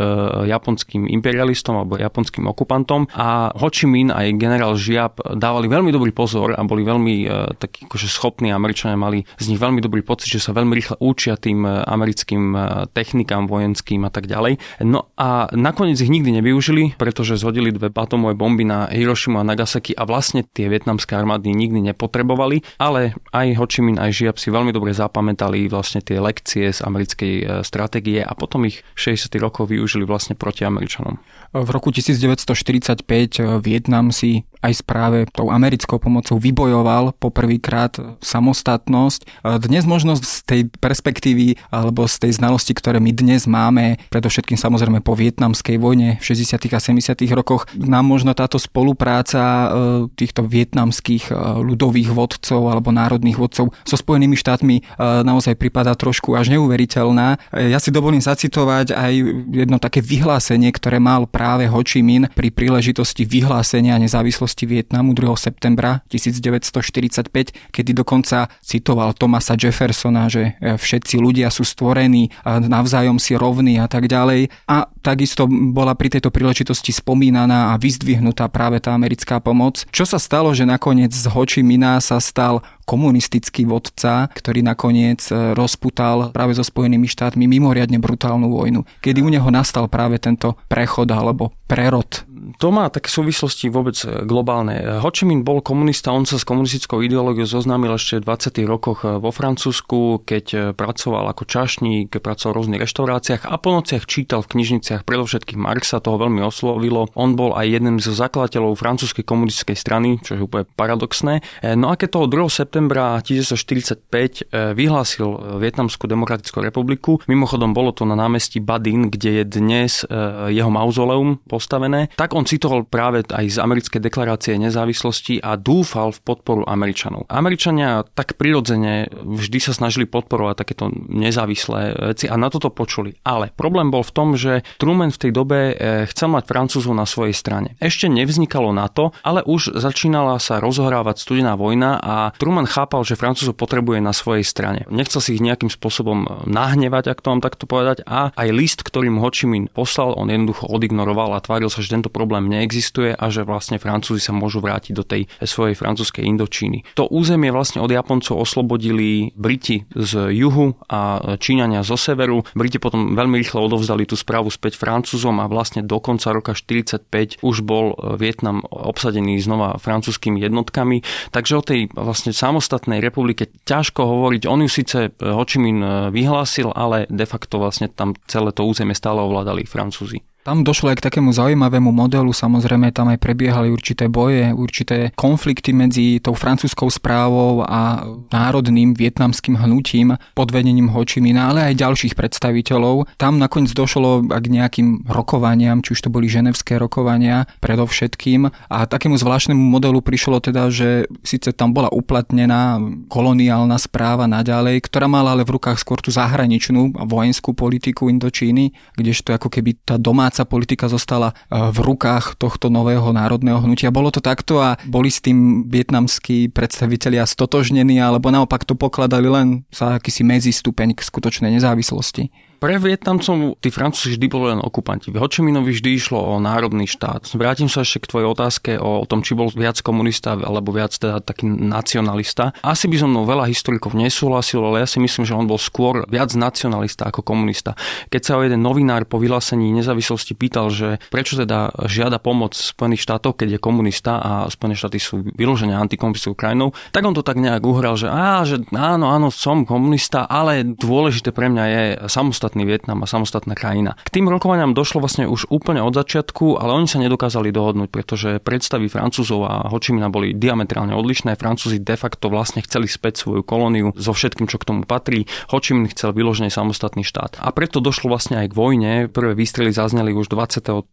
japonským 0.47 1.09
imperialistom 1.09 1.75
alebo 1.77 1.97
japonským 1.97 2.45
okupantom 2.47 3.09
a 3.17 3.51
Ho 3.57 3.67
Chi 3.73 3.89
Minh 3.89 4.13
aj 4.13 4.37
generál 4.37 4.77
Žiab 4.77 5.35
dávali 5.35 5.67
veľmi 5.67 5.91
dobrý 5.91 6.11
pozor 6.13 6.53
a 6.55 6.61
boli 6.63 6.85
veľmi 6.85 7.15
e, 7.25 7.27
takí 7.57 7.89
akože 7.89 8.07
schopní 8.07 8.53
Američania 8.53 8.99
mali 8.99 9.25
z 9.41 9.45
nich 9.51 9.59
veľmi 9.59 9.81
dobrý 9.81 10.05
pocit, 10.05 10.31
že 10.31 10.43
sa 10.43 10.55
veľmi 10.55 10.73
rýchle 10.77 11.01
učia 11.01 11.35
tým 11.35 11.65
americkým 11.65 12.53
technikám 12.93 13.49
vojenským 13.49 14.05
a 14.05 14.11
tak 14.13 14.29
ďalej. 14.29 14.61
No 14.85 15.09
a 15.17 15.49
nakoniec 15.55 15.97
ich 15.99 16.11
nikdy 16.11 16.41
nevyužili, 16.41 16.95
pretože 16.95 17.39
zhodili 17.41 17.73
dve 17.73 17.89
batom 17.89 18.20
atomové 18.21 18.37
bomby 18.37 18.63
na 18.69 18.85
Hirošimu 18.85 19.41
a 19.41 19.43
Nagasaki 19.43 19.97
a 19.97 20.05
vlastne 20.05 20.45
tie 20.45 20.69
vietnamské 20.69 21.17
armády 21.17 21.49
nikdy 21.49 21.81
nepotrebovali, 21.89 22.61
ale 22.77 23.17
aj 23.33 23.57
Ho 23.57 23.65
Chi 23.65 23.81
Minh, 23.81 23.97
aj 23.97 24.13
Žiab 24.13 24.37
si 24.37 24.53
veľmi 24.53 24.69
dobre 24.69 24.93
zapamätali 24.93 25.65
vlastne 25.65 26.05
tie 26.05 26.21
lekcie 26.21 26.69
z 26.69 26.85
americkej 26.85 27.33
e, 27.41 27.43
stratégie 27.65 28.21
a 28.21 28.37
potom 28.37 28.69
ich 28.69 28.85
v 28.93 29.17
60. 29.17 29.33
rokoch 29.41 29.73
využili 29.73 30.05
vlastne 30.05 30.37
proti 30.37 30.69
Američanom. 30.69 31.17
V 31.57 31.69
roku 31.73 31.89
1945 31.89 33.01
e, 33.01 33.57
Vietnam 33.57 34.13
si 34.13 34.45
aj 34.61 34.73
správe 34.85 35.25
tou 35.33 35.49
americkou 35.49 35.97
pomocou 35.97 36.37
vybojoval 36.37 37.17
poprvýkrát 37.17 37.97
samostatnosť. 38.21 39.21
E, 39.25 39.27
dnes 39.57 39.89
možno 39.89 40.13
z 40.15 40.45
tej 40.45 40.61
perspektívy 40.69 41.57
alebo 41.73 42.05
z 42.05 42.21
tej 42.21 42.31
znalosti, 42.37 42.77
ktoré 42.77 43.01
my 43.01 43.11
dnes 43.11 43.49
máme, 43.49 43.97
predovšetkým 44.13 44.55
samozrejme 44.55 45.01
po 45.01 45.17
vietnamskej 45.17 45.81
vojne 45.81 46.21
v 46.21 46.23
60. 46.23 46.71
a 46.71 46.79
70. 46.79 47.25
rokoch, 47.33 47.65
nám 47.73 48.05
možno 48.05 48.37
táto 48.37 48.61
spolupráca 48.61 49.41
e, 49.41 49.67
týchto 50.13 50.45
vietnamských 50.45 51.33
e, 51.33 51.35
ľudových 51.65 52.13
vodcov 52.13 52.69
alebo 52.69 52.93
národných 52.93 53.37
vodcov 53.41 53.73
so 53.81 53.97
Spojenými 53.97 54.37
štátmi 54.37 54.83
naozaj 54.99 55.57
pripadá 55.57 55.93
trošku 55.93 56.33
až 56.33 56.53
neuveriteľná. 56.53 57.37
Ja 57.53 57.77
si 57.77 57.93
dovolím 57.93 58.21
zacitovať 58.21 58.93
aj 58.93 59.13
jedno 59.51 59.77
také 59.77 60.01
vyhlásenie, 60.01 60.73
ktoré 60.73 60.97
mal 60.97 61.29
práve 61.29 61.69
Ho 61.69 61.81
Chi 61.85 62.01
Minh 62.01 62.29
pri 62.33 62.49
príležitosti 62.49 63.23
vyhlásenia 63.25 64.01
nezávislosti 64.01 64.50
Vietnamu 64.67 65.15
2. 65.15 65.33
septembra 65.39 66.03
1945, 66.11 67.71
kedy 67.71 67.91
dokonca 67.95 68.51
citoval 68.59 69.15
Thomasa 69.15 69.55
Jeffersona, 69.55 70.27
že 70.27 70.59
všetci 70.59 71.17
ľudia 71.17 71.47
sú 71.49 71.63
stvorení 71.63 72.29
navzájom 72.45 73.17
si 73.19 73.37
rovní 73.37 73.77
a 73.77 73.87
tak 73.87 74.07
ďalej. 74.07 74.51
A 74.67 74.89
takisto 75.05 75.45
bola 75.49 75.93
pri 75.97 76.17
tejto 76.17 76.29
príležitosti 76.29 76.93
spomínaná 76.93 77.73
a 77.73 77.79
vyzdvihnutá 77.81 78.47
práve 78.47 78.79
tá 78.79 78.93
americká 78.93 79.41
pomoc. 79.41 79.83
Čo 79.89 80.05
sa 80.05 80.21
stalo, 80.21 80.53
že 80.53 80.67
nakoniec 80.67 81.11
z 81.11 81.25
Hoči 81.29 81.61
Mina 81.65 81.97
sa 81.99 82.21
stal 82.21 82.61
komunistický 82.85 83.63
vodca, 83.63 84.27
ktorý 84.35 84.65
nakoniec 84.65 85.23
e, 85.31 85.55
rozputal 85.55 86.33
práve 86.35 86.57
so 86.57 86.65
Spojenými 86.65 87.07
štátmi 87.07 87.47
mimoriadne 87.47 88.01
brutálnu 88.01 88.51
vojnu, 88.51 88.83
kedy 88.99 89.23
u 89.23 89.29
neho 89.31 89.47
nastal 89.47 89.87
práve 89.87 90.19
tento 90.19 90.59
prechod 90.67 91.07
alebo 91.07 91.55
prerod 91.71 92.27
to 92.57 92.67
má 92.73 92.89
také 92.89 93.07
súvislosti 93.07 93.69
vôbec 93.69 93.95
e, 94.03 94.25
globálne. 94.25 94.79
Ho 94.99 95.09
Chi 95.13 95.27
Minh 95.27 95.45
bol 95.45 95.61
komunista, 95.61 96.11
on 96.11 96.25
sa 96.25 96.39
s 96.39 96.47
komunistickou 96.47 97.03
ideológiou 97.05 97.45
zoznámil 97.47 97.95
ešte 97.95 98.19
v 98.19 98.27
20. 98.27 98.65
rokoch 98.67 99.03
e, 99.03 99.19
vo 99.19 99.31
Francúzsku, 99.31 100.25
keď 100.25 100.75
pracoval 100.75 101.31
ako 101.31 101.43
čašník, 101.47 102.11
pracoval 102.17 102.51
v 102.51 102.57
rôznych 102.57 102.81
reštauráciách 102.83 103.47
a 103.47 103.55
po 103.61 103.69
nociach 103.75 104.03
čítal 104.09 104.43
v 104.43 104.57
knižniciach 104.57 105.07
predovšetkým 105.07 105.61
Marxa, 105.61 106.03
toho 106.03 106.17
veľmi 106.17 106.41
oslovilo. 106.41 107.07
On 107.13 107.37
bol 107.37 107.53
aj 107.53 107.67
jedným 107.67 107.97
zo 108.01 108.11
zakladateľov 108.15 108.79
francúzskej 108.79 109.23
komunistickej 109.23 109.77
strany, 109.77 110.17
čo 110.19 110.35
je 110.35 110.41
úplne 110.41 110.65
paradoxné. 110.73 111.45
No 111.77 111.93
a 111.93 111.95
keď 111.95 112.09
toho 112.17 112.27
2 112.27 112.49
septembra 112.51 113.21
1945 113.21 114.01
eh, 114.11 114.73
vyhlásil 114.73 115.59
Vietnamskú 115.61 116.05
demokratickú 116.05 116.61
republiku. 116.61 117.11
Mimochodom 117.25 117.71
bolo 117.71 117.95
to 117.95 118.03
na 118.03 118.13
námestí 118.13 118.59
Badin, 118.59 119.09
kde 119.09 119.41
je 119.41 119.43
dnes 119.47 119.91
eh, 120.03 120.07
jeho 120.53 120.69
mauzoleum 120.69 121.39
postavené. 121.47 122.11
Tak 122.17 122.33
on 122.35 122.40
citoval 122.45 122.87
práve 122.87 123.25
aj 123.27 123.45
z 123.47 123.57
americkej 123.57 124.01
deklarácie 124.01 124.59
nezávislosti 124.59 125.41
a 125.41 125.57
dúfal 125.57 126.13
v 126.15 126.19
podporu 126.21 126.63
Američanov. 126.65 127.27
Američania 127.27 128.07
tak 128.15 128.39
prirodzene 128.39 129.11
vždy 129.11 129.59
sa 129.59 129.73
snažili 129.75 130.07
podporovať 130.07 130.55
takéto 130.55 130.89
nezávislé 131.11 132.13
veci 132.13 132.25
a 132.31 132.35
na 132.39 132.47
toto 132.47 132.71
počuli. 132.71 133.17
Ale 133.27 133.51
problém 133.53 133.91
bol 133.91 134.01
v 134.01 134.13
tom, 134.15 134.33
že 134.39 134.63
Truman 134.79 135.11
v 135.11 135.21
tej 135.27 135.31
dobe 135.35 135.59
eh, 135.73 136.05
chcel 136.07 136.31
mať 136.31 136.43
Francúzov 136.47 136.95
na 136.95 137.03
svojej 137.03 137.35
strane. 137.35 137.75
Ešte 137.83 138.07
nevznikalo 138.07 138.71
NATO, 138.71 139.11
ale 139.21 139.43
už 139.43 139.75
začínala 139.75 140.39
sa 140.39 140.63
rozhrávať 140.63 141.19
studená 141.19 141.59
vojna 141.59 141.99
a 141.99 142.15
Truman 142.39 142.65
chápal, 142.65 143.03
že 143.03 143.19
Francúzov 143.19 143.59
potrebuje 143.59 143.99
na 143.99 144.15
svojej 144.15 144.47
strane. 144.47 144.87
Nechcel 144.87 145.19
si 145.19 145.35
ich 145.35 145.43
nejakým 145.43 145.67
spôsobom 145.67 146.47
nahnevať, 146.47 147.11
ak 147.11 147.19
to 147.19 147.27
mám 147.35 147.43
takto 147.43 147.67
povedať, 147.67 148.07
a 148.07 148.31
aj 148.31 148.49
list, 148.55 148.79
ktorý 148.87 149.11
mu 149.11 149.19
Ho 149.21 149.29
Chi 149.29 149.45
Minh 149.45 149.67
poslal, 149.67 150.15
on 150.15 150.31
jednoducho 150.31 150.71
odignoroval 150.71 151.35
a 151.35 151.43
tváril 151.43 151.67
sa, 151.67 151.83
že 151.83 151.91
tento 151.91 152.07
problém 152.07 152.30
problém 152.31 152.47
neexistuje 152.47 153.11
a 153.11 153.27
že 153.27 153.43
vlastne 153.43 153.75
Francúzi 153.75 154.23
sa 154.23 154.31
môžu 154.31 154.63
vrátiť 154.63 154.95
do 154.95 155.03
tej 155.03 155.27
svojej 155.43 155.75
francúzskej 155.75 156.23
Indočíny. 156.31 156.87
To 156.95 157.11
územie 157.11 157.51
vlastne 157.51 157.83
od 157.83 157.91
Japoncov 157.91 158.39
oslobodili 158.39 159.35
Briti 159.35 159.83
z 159.91 160.31
juhu 160.31 160.79
a 160.87 161.19
Číňania 161.35 161.83
zo 161.83 161.99
severu. 161.99 162.47
Briti 162.55 162.79
potom 162.79 163.19
veľmi 163.19 163.35
rýchlo 163.35 163.67
odovzdali 163.67 164.07
tú 164.07 164.15
správu 164.15 164.47
späť 164.47 164.79
Francúzom 164.79 165.43
a 165.43 165.51
vlastne 165.51 165.83
do 165.83 165.99
konca 165.99 166.31
roka 166.31 166.55
45 166.55 167.43
už 167.43 167.67
bol 167.67 167.99
Vietnam 168.15 168.63
obsadený 168.71 169.43
znova 169.43 169.75
francúzskými 169.75 170.39
jednotkami. 170.39 171.03
Takže 171.35 171.59
o 171.59 171.67
tej 171.67 171.91
vlastne 171.91 172.31
samostatnej 172.31 173.03
republike 173.03 173.51
ťažko 173.67 174.07
hovoriť. 174.07 174.47
On 174.47 174.63
ju 174.63 174.71
síce 174.71 175.11
Ho 175.19 175.43
Chi 175.43 175.59
Minh 175.59 175.83
vyhlásil, 176.15 176.71
ale 176.71 177.11
de 177.11 177.27
facto 177.27 177.59
vlastne 177.59 177.91
tam 177.91 178.15
celé 178.31 178.55
to 178.55 178.63
územie 178.63 178.95
stále 178.95 179.19
ovládali 179.19 179.67
Francúzi. 179.67 180.23
Tam 180.41 180.65
došlo 180.65 180.89
aj 180.89 180.97
k 180.97 181.05
takému 181.05 181.29
zaujímavému 181.37 181.93
modelu, 181.93 182.33
samozrejme 182.33 182.89
tam 182.89 183.13
aj 183.13 183.21
prebiehali 183.21 183.69
určité 183.69 184.09
boje, 184.09 184.49
určité 184.49 185.13
konflikty 185.13 185.69
medzi 185.69 186.17
tou 186.17 186.33
francúzskou 186.33 186.89
správou 186.89 187.61
a 187.61 188.01
národným 188.33 188.97
vietnamským 188.97 189.53
hnutím 189.53 190.17
pod 190.33 190.49
vedením 190.49 190.89
Ho 190.97 191.05
ale 191.05 191.59
aj 191.69 191.77
ďalších 191.77 192.17
predstaviteľov. 192.17 193.13
Tam 193.21 193.37
nakoniec 193.37 193.69
došlo 193.69 194.25
k 194.25 194.45
nejakým 194.49 195.05
rokovaniam, 195.05 195.85
či 195.85 195.93
už 195.93 196.09
to 196.09 196.09
boli 196.09 196.25
ženevské 196.25 196.81
rokovania 196.81 197.45
predovšetkým 197.61 198.49
a 198.49 198.77
takému 198.89 199.21
zvláštnemu 199.21 199.61
modelu 199.61 200.01
prišlo 200.01 200.41
teda, 200.41 200.73
že 200.73 201.05
síce 201.21 201.53
tam 201.53 201.69
bola 201.69 201.93
uplatnená 201.93 202.81
koloniálna 203.13 203.77
správa 203.77 204.25
naďalej, 204.25 204.89
ktorá 204.89 205.05
mala 205.05 205.37
ale 205.37 205.45
v 205.45 205.61
rukách 205.61 205.77
skôr 205.77 206.01
tú 206.01 206.09
zahraničnú 206.09 206.97
a 206.97 207.05
vojenskú 207.05 207.53
politiku 207.53 208.09
Indočíny, 208.09 208.73
kdežto 208.97 209.37
ako 209.37 209.53
keby 209.53 209.85
tá 209.85 210.01
doma 210.01 210.30
domáca 210.31 210.47
politika 210.47 210.87
zostala 210.87 211.35
e, 211.35 211.59
v 211.75 211.77
rukách 211.91 212.39
tohto 212.39 212.71
nového 212.71 213.11
národného 213.11 213.59
hnutia. 213.59 213.91
Bolo 213.91 214.15
to 214.15 214.23
takto 214.23 214.63
a 214.63 214.79
boli 214.87 215.11
s 215.11 215.19
tým 215.19 215.67
vietnamskí 215.67 216.47
predstavitelia 216.47 217.27
stotožnení 217.27 217.99
alebo 217.99 218.31
naopak 218.31 218.63
to 218.63 218.79
pokladali 218.79 219.27
len 219.27 219.67
za 219.75 219.99
akýsi 219.99 220.23
medzistupeň 220.23 220.95
k 220.95 221.03
skutočnej 221.03 221.51
nezávislosti? 221.59 222.31
Pre 222.61 222.77
Vietnamcov 222.77 223.57
tí 223.57 223.73
Francúzi 223.73 224.13
vždy 224.13 224.29
boli 224.29 224.53
len 224.53 224.61
okupanti. 224.61 225.09
V 225.09 225.17
Hočiminovi 225.17 225.73
vždy 225.73 225.97
išlo 225.97 226.21
o 226.21 226.37
národný 226.37 226.85
štát. 226.85 227.33
Vrátim 227.33 227.65
sa 227.65 227.81
ešte 227.81 228.05
k 228.05 228.13
tvojej 228.13 228.27
otázke 228.29 228.71
o 228.77 229.01
tom, 229.09 229.25
či 229.25 229.33
bol 229.33 229.49
viac 229.49 229.81
komunista 229.81 230.37
alebo 230.37 230.69
viac 230.69 230.93
teda 230.93 231.25
taký 231.25 231.49
nacionalista. 231.49 232.53
Asi 232.61 232.85
by 232.85 233.01
som 233.01 233.09
mnou 233.09 233.25
veľa 233.25 233.49
historikov 233.49 233.97
nesúhlasil, 233.97 234.61
ale 234.61 234.85
ja 234.85 234.87
si 234.87 235.01
myslím, 235.01 235.25
že 235.25 235.33
on 235.33 235.49
bol 235.49 235.57
skôr 235.57 236.05
viac 236.05 236.37
nacionalista 236.37 237.09
ako 237.09 237.25
komunista. 237.25 237.73
Keď 238.13 238.21
sa 238.21 238.37
o 238.37 238.45
jeden 238.45 238.61
novinár 238.61 239.09
po 239.09 239.17
vyhlásení 239.17 239.73
nezávislosti 239.73 240.37
pýtal, 240.37 240.69
že 240.69 241.01
prečo 241.09 241.41
teda 241.41 241.73
žiada 241.89 242.21
pomoc 242.21 242.53
Spojených 242.53 243.01
štátov, 243.01 243.41
keď 243.41 243.57
je 243.57 243.59
komunista 243.59 244.21
a 244.21 244.45
Spojené 244.53 244.77
štáty 244.77 245.01
sú 245.01 245.25
vyložené 245.33 245.73
antikomunistickou 245.73 246.37
krajinou, 246.37 246.77
tak 246.93 247.09
on 247.09 247.17
to 247.17 247.25
tak 247.25 247.41
nejak 247.41 247.65
uhral, 247.65 247.97
že, 247.97 248.05
á, 248.05 248.45
že 248.45 248.61
áno, 248.69 249.09
áno, 249.09 249.33
som 249.33 249.65
komunista, 249.65 250.29
ale 250.29 250.61
dôležité 250.61 251.33
pre 251.33 251.49
mňa 251.49 251.65
je 251.65 251.83
samostatný 252.05 252.50
samostatný 252.51 252.67
Vietnam 252.67 252.99
a 252.99 253.07
samostatná 253.07 253.55
krajina. 253.55 253.95
K 254.03 254.19
tým 254.19 254.27
rokovaniam 254.27 254.75
došlo 254.75 254.99
vlastne 254.99 255.23
už 255.23 255.47
úplne 255.47 255.79
od 255.79 255.95
začiatku, 255.95 256.59
ale 256.59 256.75
oni 256.75 256.87
sa 256.91 256.99
nedokázali 256.99 257.47
dohodnúť, 257.55 257.87
pretože 257.87 258.29
predstavy 258.43 258.91
Francúzov 258.91 259.47
a 259.47 259.71
Hočimina 259.71 260.11
boli 260.11 260.35
diametrálne 260.35 260.91
odlišné. 260.91 261.39
Francúzi 261.39 261.79
de 261.79 261.95
facto 261.95 262.27
vlastne 262.27 262.59
chceli 262.59 262.91
späť 262.91 263.23
svoju 263.23 263.47
kolóniu 263.47 263.95
so 263.95 264.11
všetkým, 264.11 264.51
čo 264.51 264.59
k 264.59 264.67
tomu 264.67 264.83
patrí. 264.83 265.31
Hočimin 265.47 265.87
chcel 265.95 266.11
vyložený 266.11 266.51
samostatný 266.51 267.07
štát. 267.07 267.39
A 267.39 267.55
preto 267.55 267.79
došlo 267.79 268.11
vlastne 268.11 268.43
aj 268.43 268.51
k 268.51 268.57
vojne. 268.59 268.91
Prvé 269.07 269.31
výstrely 269.31 269.71
zazneli 269.71 270.11
už 270.11 270.27
23. 270.27 270.83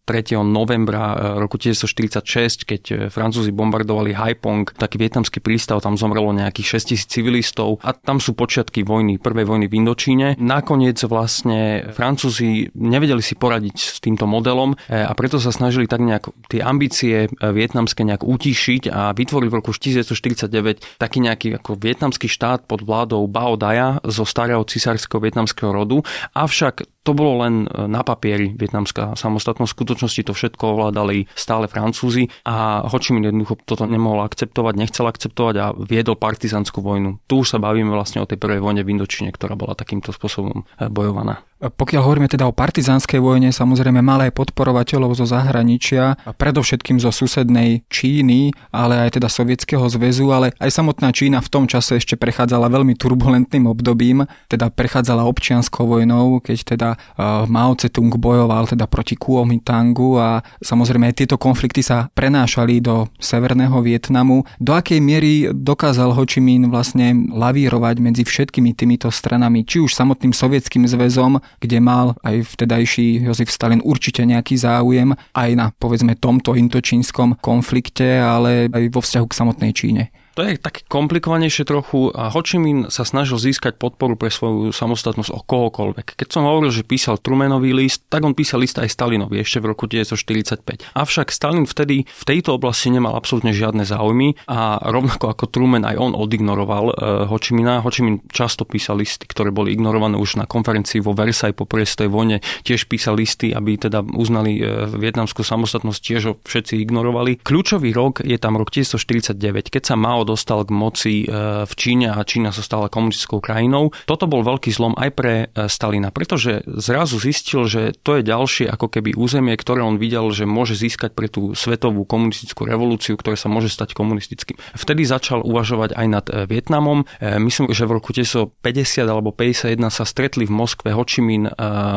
novembra 0.46 1.18
eh, 1.18 1.42
roku 1.42 1.58
1946, 1.58 2.70
keď 2.70 2.82
eh, 2.86 2.96
Francúzi 3.10 3.50
bombardovali 3.50 4.14
Haipong, 4.14 4.78
taký 4.78 5.02
vietnamský 5.02 5.42
prístav, 5.42 5.82
tam 5.82 5.98
zomrelo 5.98 6.30
nejakých 6.30 6.78
6000 6.78 7.10
civilistov 7.10 7.82
a 7.82 7.90
tam 7.90 8.22
sú 8.22 8.38
počiatky 8.38 8.86
vojny, 8.86 9.18
prvej 9.18 9.42
vojny 9.48 9.66
v 9.66 9.74
Indočíne. 9.82 10.28
Nakoniec 10.38 11.00
vlastne 11.08 11.47
vlastne 11.48 11.92
Francúzi 11.96 12.68
nevedeli 12.76 13.24
si 13.24 13.34
poradiť 13.34 13.76
s 13.76 13.98
týmto 14.04 14.28
modelom 14.28 14.76
e, 14.76 15.00
a 15.00 15.12
preto 15.16 15.40
sa 15.40 15.48
snažili 15.48 15.88
tak 15.88 16.04
nejak 16.04 16.28
tie 16.52 16.60
ambície 16.60 17.26
e, 17.26 17.28
vietnamské 17.32 18.04
nejak 18.04 18.20
utišiť 18.20 18.92
a 18.92 19.16
vytvorili 19.16 19.48
v 19.48 19.58
roku 19.64 19.72
1949 19.72 21.00
taký 21.00 21.18
nejaký 21.24 21.48
ako 21.56 21.80
vietnamský 21.80 22.28
štát 22.28 22.68
pod 22.68 22.84
vládou 22.84 23.24
Bao 23.26 23.56
Daja 23.56 24.04
zo 24.04 24.28
starého 24.28 24.60
cisárskeho 24.68 25.24
vietnamského 25.24 25.72
rodu. 25.72 26.04
Avšak 26.36 26.84
to 27.08 27.16
bolo 27.16 27.40
len 27.40 27.64
e, 27.64 27.88
na 27.88 28.04
papieri 28.04 28.52
vietnamská 28.52 29.16
samostatnosť. 29.16 29.72
V 29.72 29.76
skutočnosti 29.80 30.22
to 30.28 30.36
všetko 30.36 30.64
ovládali 30.76 31.24
stále 31.32 31.64
Francúzi 31.64 32.28
a 32.44 32.84
Ho 32.84 32.98
Chi 33.00 33.16
Minh 33.16 33.32
jednoducho 33.32 33.64
toto 33.64 33.88
nemohol 33.88 34.28
akceptovať, 34.28 34.74
nechcel 34.76 35.08
akceptovať 35.08 35.54
a 35.56 35.72
viedol 35.72 36.20
partizanskú 36.20 36.84
vojnu. 36.84 37.24
Tu 37.24 37.40
už 37.40 37.56
sa 37.56 37.56
bavíme 37.56 37.88
vlastne 37.88 38.20
o 38.20 38.28
tej 38.28 38.36
prvej 38.36 38.60
vojne 38.60 38.84
v 38.84 38.92
Indočine, 38.92 39.32
ktorá 39.32 39.56
bola 39.56 39.72
takýmto 39.72 40.12
spôsobom 40.12 40.68
bojovaná. 40.92 41.40
Pokiaľ 41.58 42.02
hovoríme 42.06 42.30
teda 42.30 42.46
o 42.46 42.54
partizánskej 42.54 43.18
vojne, 43.18 43.50
samozrejme 43.50 43.98
malé 43.98 44.30
podporovateľov 44.30 45.18
zo 45.18 45.26
zahraničia, 45.26 46.14
predovšetkým 46.38 47.02
zo 47.02 47.10
susednej 47.10 47.82
Číny, 47.90 48.54
ale 48.70 49.02
aj 49.02 49.18
teda 49.18 49.26
Sovietskeho 49.26 49.82
zväzu, 49.90 50.30
ale 50.30 50.54
aj 50.62 50.70
samotná 50.70 51.10
Čína 51.10 51.42
v 51.42 51.50
tom 51.50 51.66
čase 51.66 51.98
ešte 51.98 52.14
prechádzala 52.14 52.70
veľmi 52.70 52.94
turbulentným 52.94 53.66
obdobím, 53.66 54.22
teda 54.46 54.70
prechádzala 54.70 55.26
občianskou 55.26 55.82
vojnou, 55.82 56.38
keď 56.38 56.58
teda 56.62 56.88
uh, 56.94 57.42
Mao 57.50 57.74
Tse-tung 57.74 58.14
bojoval 58.14 58.70
teda 58.70 58.86
proti 58.86 59.18
Kuomintangu 59.18 60.14
a 60.14 60.46
samozrejme 60.62 61.10
aj 61.10 61.26
tieto 61.26 61.42
konflikty 61.42 61.82
sa 61.82 62.06
prenášali 62.14 62.78
do 62.78 63.10
severného 63.18 63.82
Vietnamu. 63.82 64.46
Do 64.62 64.78
akej 64.78 65.02
miery 65.02 65.50
dokázal 65.50 66.14
Ho 66.14 66.22
Chi 66.22 66.38
Minh 66.38 66.70
vlastne 66.70 67.18
lavírovať 67.34 67.98
medzi 67.98 68.22
všetkými 68.22 68.78
týmito 68.78 69.10
stranami, 69.10 69.66
či 69.66 69.82
už 69.82 69.90
samotným 69.90 70.30
Sovietským 70.30 70.86
zväzom, 70.86 71.47
kde 71.58 71.78
mal 71.80 72.14
aj 72.22 72.44
vtedajší 72.54 73.24
Jozef 73.24 73.48
Stalin 73.48 73.80
určite 73.80 74.22
nejaký 74.22 74.60
záujem 74.60 75.16
aj 75.32 75.50
na 75.56 75.66
povedzme 75.72 76.14
tomto 76.16 76.52
intočínskom 76.54 77.40
konflikte, 77.40 78.20
ale 78.20 78.68
aj 78.68 78.84
vo 78.92 79.00
vzťahu 79.00 79.26
k 79.26 79.38
samotnej 79.38 79.72
Číne. 79.72 80.04
To 80.38 80.46
je 80.46 80.54
také 80.54 80.86
komplikovanejšie 80.86 81.66
trochu 81.66 82.14
a 82.14 82.30
Ho 82.30 82.40
Chi 82.46 82.62
Minh 82.62 82.94
sa 82.94 83.02
snažil 83.02 83.42
získať 83.42 83.74
podporu 83.74 84.14
pre 84.14 84.30
svoju 84.30 84.70
samostatnosť 84.70 85.34
o 85.34 85.42
kohokoľvek. 85.42 86.14
Keď 86.14 86.28
som 86.30 86.46
hovoril, 86.46 86.70
že 86.70 86.86
písal 86.86 87.18
Trumanový 87.18 87.74
list, 87.74 88.06
tak 88.06 88.22
on 88.22 88.38
písal 88.38 88.62
list 88.62 88.78
aj 88.78 88.86
Stalinovi 88.86 89.42
ešte 89.42 89.58
v 89.58 89.74
roku 89.74 89.90
1945. 89.90 90.94
Avšak 90.94 91.34
Stalin 91.34 91.66
vtedy 91.66 92.06
v 92.06 92.22
tejto 92.22 92.54
oblasti 92.54 92.86
nemal 92.94 93.18
absolútne 93.18 93.50
žiadne 93.50 93.82
záujmy 93.82 94.38
a 94.46 94.78
rovnako 94.78 95.26
ako 95.26 95.50
Truman 95.50 95.82
aj 95.82 95.98
on 95.98 96.14
odignoroval 96.14 96.86
uh, 96.86 96.94
Ho 97.26 97.36
Chi 97.42 97.58
Minha. 97.58 97.82
Ho 97.82 97.90
Chi 97.90 98.06
Minh 98.06 98.22
často 98.30 98.62
písal 98.62 99.02
listy, 99.02 99.26
ktoré 99.26 99.50
boli 99.50 99.74
ignorované 99.74 100.22
už 100.22 100.38
na 100.38 100.46
konferencii 100.46 101.02
vo 101.02 101.18
Versailles 101.18 101.58
po 101.58 101.66
prvej 101.66 102.06
vojne. 102.06 102.46
Tiež 102.62 102.86
písal 102.86 103.18
listy, 103.18 103.50
aby 103.50 103.74
teda 103.74 104.06
uznali 104.14 104.62
uh, 104.62 104.86
vietnamskú 104.86 105.42
samostatnosť, 105.42 105.98
tiež 105.98 106.22
ho 106.30 106.34
všetci 106.46 106.78
ignorovali. 106.78 107.42
Kľúčový 107.42 107.90
rok 107.90 108.22
je 108.22 108.38
tam 108.38 108.54
rok 108.54 108.70
1949, 108.70 109.74
keď 109.74 109.82
sa 109.82 109.98
Mao 109.98 110.27
dostal 110.28 110.68
k 110.68 110.70
moci 110.70 111.14
e, 111.24 111.64
v 111.64 111.72
Číne 111.72 112.12
a 112.12 112.20
Čína 112.20 112.52
sa 112.52 112.60
stala 112.60 112.92
komunistickou 112.92 113.40
krajinou. 113.40 113.96
Toto 114.04 114.28
bol 114.28 114.44
veľký 114.44 114.68
zlom 114.68 114.92
aj 115.00 115.10
pre 115.16 115.34
e, 115.48 115.66
Stalina, 115.72 116.12
pretože 116.12 116.60
zrazu 116.68 117.16
zistil, 117.16 117.64
že 117.64 117.96
to 118.04 118.20
je 118.20 118.22
ďalšie 118.28 118.68
ako 118.68 118.92
keby 118.92 119.16
územie, 119.16 119.56
ktoré 119.56 119.80
on 119.80 119.96
videl, 119.96 120.28
že 120.36 120.44
môže 120.44 120.76
získať 120.76 121.16
pre 121.16 121.32
tú 121.32 121.56
svetovú 121.56 122.04
komunistickú 122.04 122.68
revolúciu, 122.68 123.16
ktorá 123.16 123.40
sa 123.40 123.48
môže 123.48 123.72
stať 123.72 123.96
komunistickým. 123.96 124.60
Vtedy 124.76 125.08
začal 125.08 125.40
uvažovať 125.40 125.96
aj 125.96 126.06
nad 126.10 126.26
e, 126.28 126.44
Vietnamom. 126.44 127.08
Myslím, 127.20 127.70
že 127.70 127.86
v 127.86 127.96
roku 127.96 128.10
1950 128.10 128.58
alebo 129.06 129.30
51 129.30 129.78
sa 129.88 130.04
stretli 130.04 130.44
v 130.44 130.52
Moskve 130.52 130.90
Ho 130.92 131.04
Chi 131.06 131.22
Minh, 131.22 131.46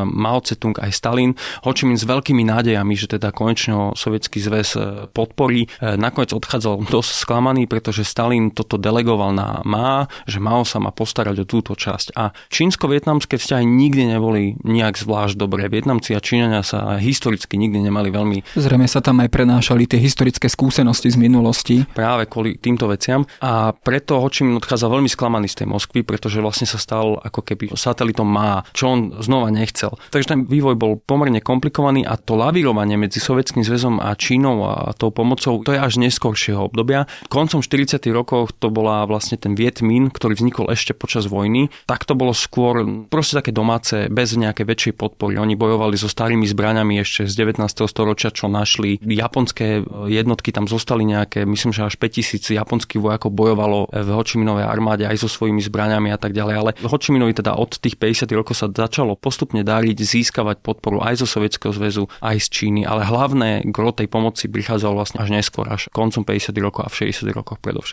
Mao 0.05 0.39
Tse-tung 0.39 0.77
aj 0.77 0.91
Stalin. 0.93 1.33
Ho 1.65 1.71
Chi 1.73 1.89
Minh 1.89 1.97
s 1.97 2.05
veľkými 2.05 2.45
nádejami, 2.45 2.93
že 2.93 3.17
teda 3.17 3.33
konečne 3.33 3.95
Sovietský 3.97 4.38
zväz 4.43 4.69
podporí. 5.15 5.65
Nakoniec 5.81 6.35
odchádzal 6.35 6.85
dosť 6.91 7.11
sklamaný, 7.25 7.65
pretože 7.65 8.05
Stalin 8.05 8.20
Stalin 8.21 8.53
toto 8.53 8.77
delegoval 8.77 9.33
na 9.33 9.65
Má, 9.65 10.05
že 10.29 10.37
Mao 10.37 10.61
sa 10.61 10.77
má 10.77 10.93
postarať 10.93 11.41
o 11.41 11.49
túto 11.49 11.73
časť. 11.73 12.13
A 12.13 12.29
čínsko-vietnamské 12.53 13.41
vzťahy 13.41 13.65
nikdy 13.65 14.13
neboli 14.13 14.61
nejak 14.61 14.93
zvlášť 14.93 15.41
dobré. 15.41 15.65
Vietnamci 15.65 16.13
a 16.13 16.21
Číňania 16.21 16.61
sa 16.61 17.01
historicky 17.01 17.57
nikdy 17.57 17.81
nemali 17.81 18.13
veľmi... 18.13 18.53
Zrejme 18.53 18.85
sa 18.85 19.01
tam 19.01 19.25
aj 19.25 19.33
prenášali 19.33 19.89
tie 19.89 19.97
historické 19.97 20.53
skúsenosti 20.53 21.09
z 21.09 21.17
minulosti. 21.17 21.81
Práve 21.97 22.29
kvôli 22.29 22.61
týmto 22.61 22.85
veciam. 22.85 23.25
A 23.41 23.73
preto 23.73 24.21
Ho 24.21 24.29
Chi 24.29 24.45
Minh 24.45 24.61
odchádza 24.61 24.85
veľmi 24.85 25.09
sklamaný 25.09 25.49
z 25.49 25.65
tej 25.65 25.73
Moskvy, 25.73 26.05
pretože 26.05 26.45
vlastne 26.45 26.69
sa 26.69 26.77
stal 26.77 27.17
ako 27.25 27.41
keby 27.41 27.73
satelitom 27.73 28.29
Má, 28.29 28.61
čo 28.69 28.93
on 28.93 29.17
znova 29.17 29.49
nechcel. 29.49 29.97
Takže 30.13 30.29
ten 30.37 30.39
vývoj 30.45 30.77
bol 30.77 31.01
pomerne 31.01 31.41
komplikovaný 31.41 32.05
a 32.05 32.21
to 32.21 32.37
lavírovanie 32.37 33.01
medzi 33.01 33.17
Sovietským 33.17 33.65
zväzom 33.65 33.97
a 33.97 34.13
Čínou 34.13 34.61
a 34.69 34.93
tou 34.93 35.09
pomocou, 35.09 35.65
to 35.65 35.73
je 35.73 35.81
až 35.81 35.97
neskoršieho 35.97 36.69
obdobia. 36.69 37.09
Koncom 37.25 37.65
40 37.65 38.11
rokoch 38.12 38.51
to 38.56 38.68
bola 38.70 39.08
vlastne 39.08 39.39
ten 39.39 39.56
Vietmin, 39.56 40.12
ktorý 40.12 40.38
vznikol 40.38 40.70
ešte 40.72 40.94
počas 40.94 41.27
vojny, 41.27 41.72
tak 41.88 42.03
to 42.03 42.13
bolo 42.13 42.36
skôr 42.36 42.84
proste 43.08 43.39
také 43.39 43.56
domáce, 43.56 44.12
bez 44.12 44.36
nejakej 44.36 44.65
väčšej 44.68 44.94
podpory. 44.96 45.39
Oni 45.39 45.56
bojovali 45.56 45.96
so 45.96 46.12
starými 46.12 46.44
zbraňami 46.48 47.00
ešte 47.01 47.27
z 47.27 47.34
19. 47.48 47.63
storočia, 47.88 48.30
čo 48.30 48.51
našli. 48.51 49.00
Japonské 49.01 49.84
jednotky 50.08 50.51
tam 50.51 50.68
zostali 50.68 51.08
nejaké, 51.08 51.48
myslím, 51.48 51.72
že 51.72 51.88
až 51.88 51.96
5000 51.96 52.51
japonských 52.51 53.01
vojakov 53.01 53.32
bojovalo 53.32 53.88
v 53.91 54.10
Hočiminovej 54.12 54.65
armáde 54.68 55.03
aj 55.08 55.24
so 55.24 55.30
svojimi 55.32 55.63
zbraňami 55.63 56.10
a 56.12 56.20
tak 56.20 56.36
ďalej. 56.36 56.56
Ale 56.56 56.72
Hočiminovi 56.84 57.34
teda 57.36 57.56
od 57.56 57.77
tých 57.77 57.96
50 57.96 58.27
rokov 58.36 58.60
sa 58.60 58.68
začalo 58.68 59.15
postupne 59.15 59.63
dariť 59.63 59.98
získavať 60.01 60.60
podporu 60.60 61.00
aj 61.03 61.24
zo 61.24 61.27
Sovietskeho 61.30 61.72
zväzu, 61.72 62.10
aj 62.20 62.38
z 62.41 62.48
Číny, 62.51 62.82
ale 62.84 63.08
hlavné 63.08 63.63
gro 63.70 63.94
tej 63.94 64.10
pomoci 64.10 64.50
prichádzalo 64.50 64.94
vlastne 64.98 65.22
až 65.22 65.30
neskôr, 65.32 65.70
až 65.70 65.88
koncom 65.94 66.25
50 66.25 66.51
rokov 66.60 66.82
a 66.86 66.89
v 66.89 67.12
60 67.12 67.32
rokoch 67.32 67.58
predovšetkým. 67.62 67.90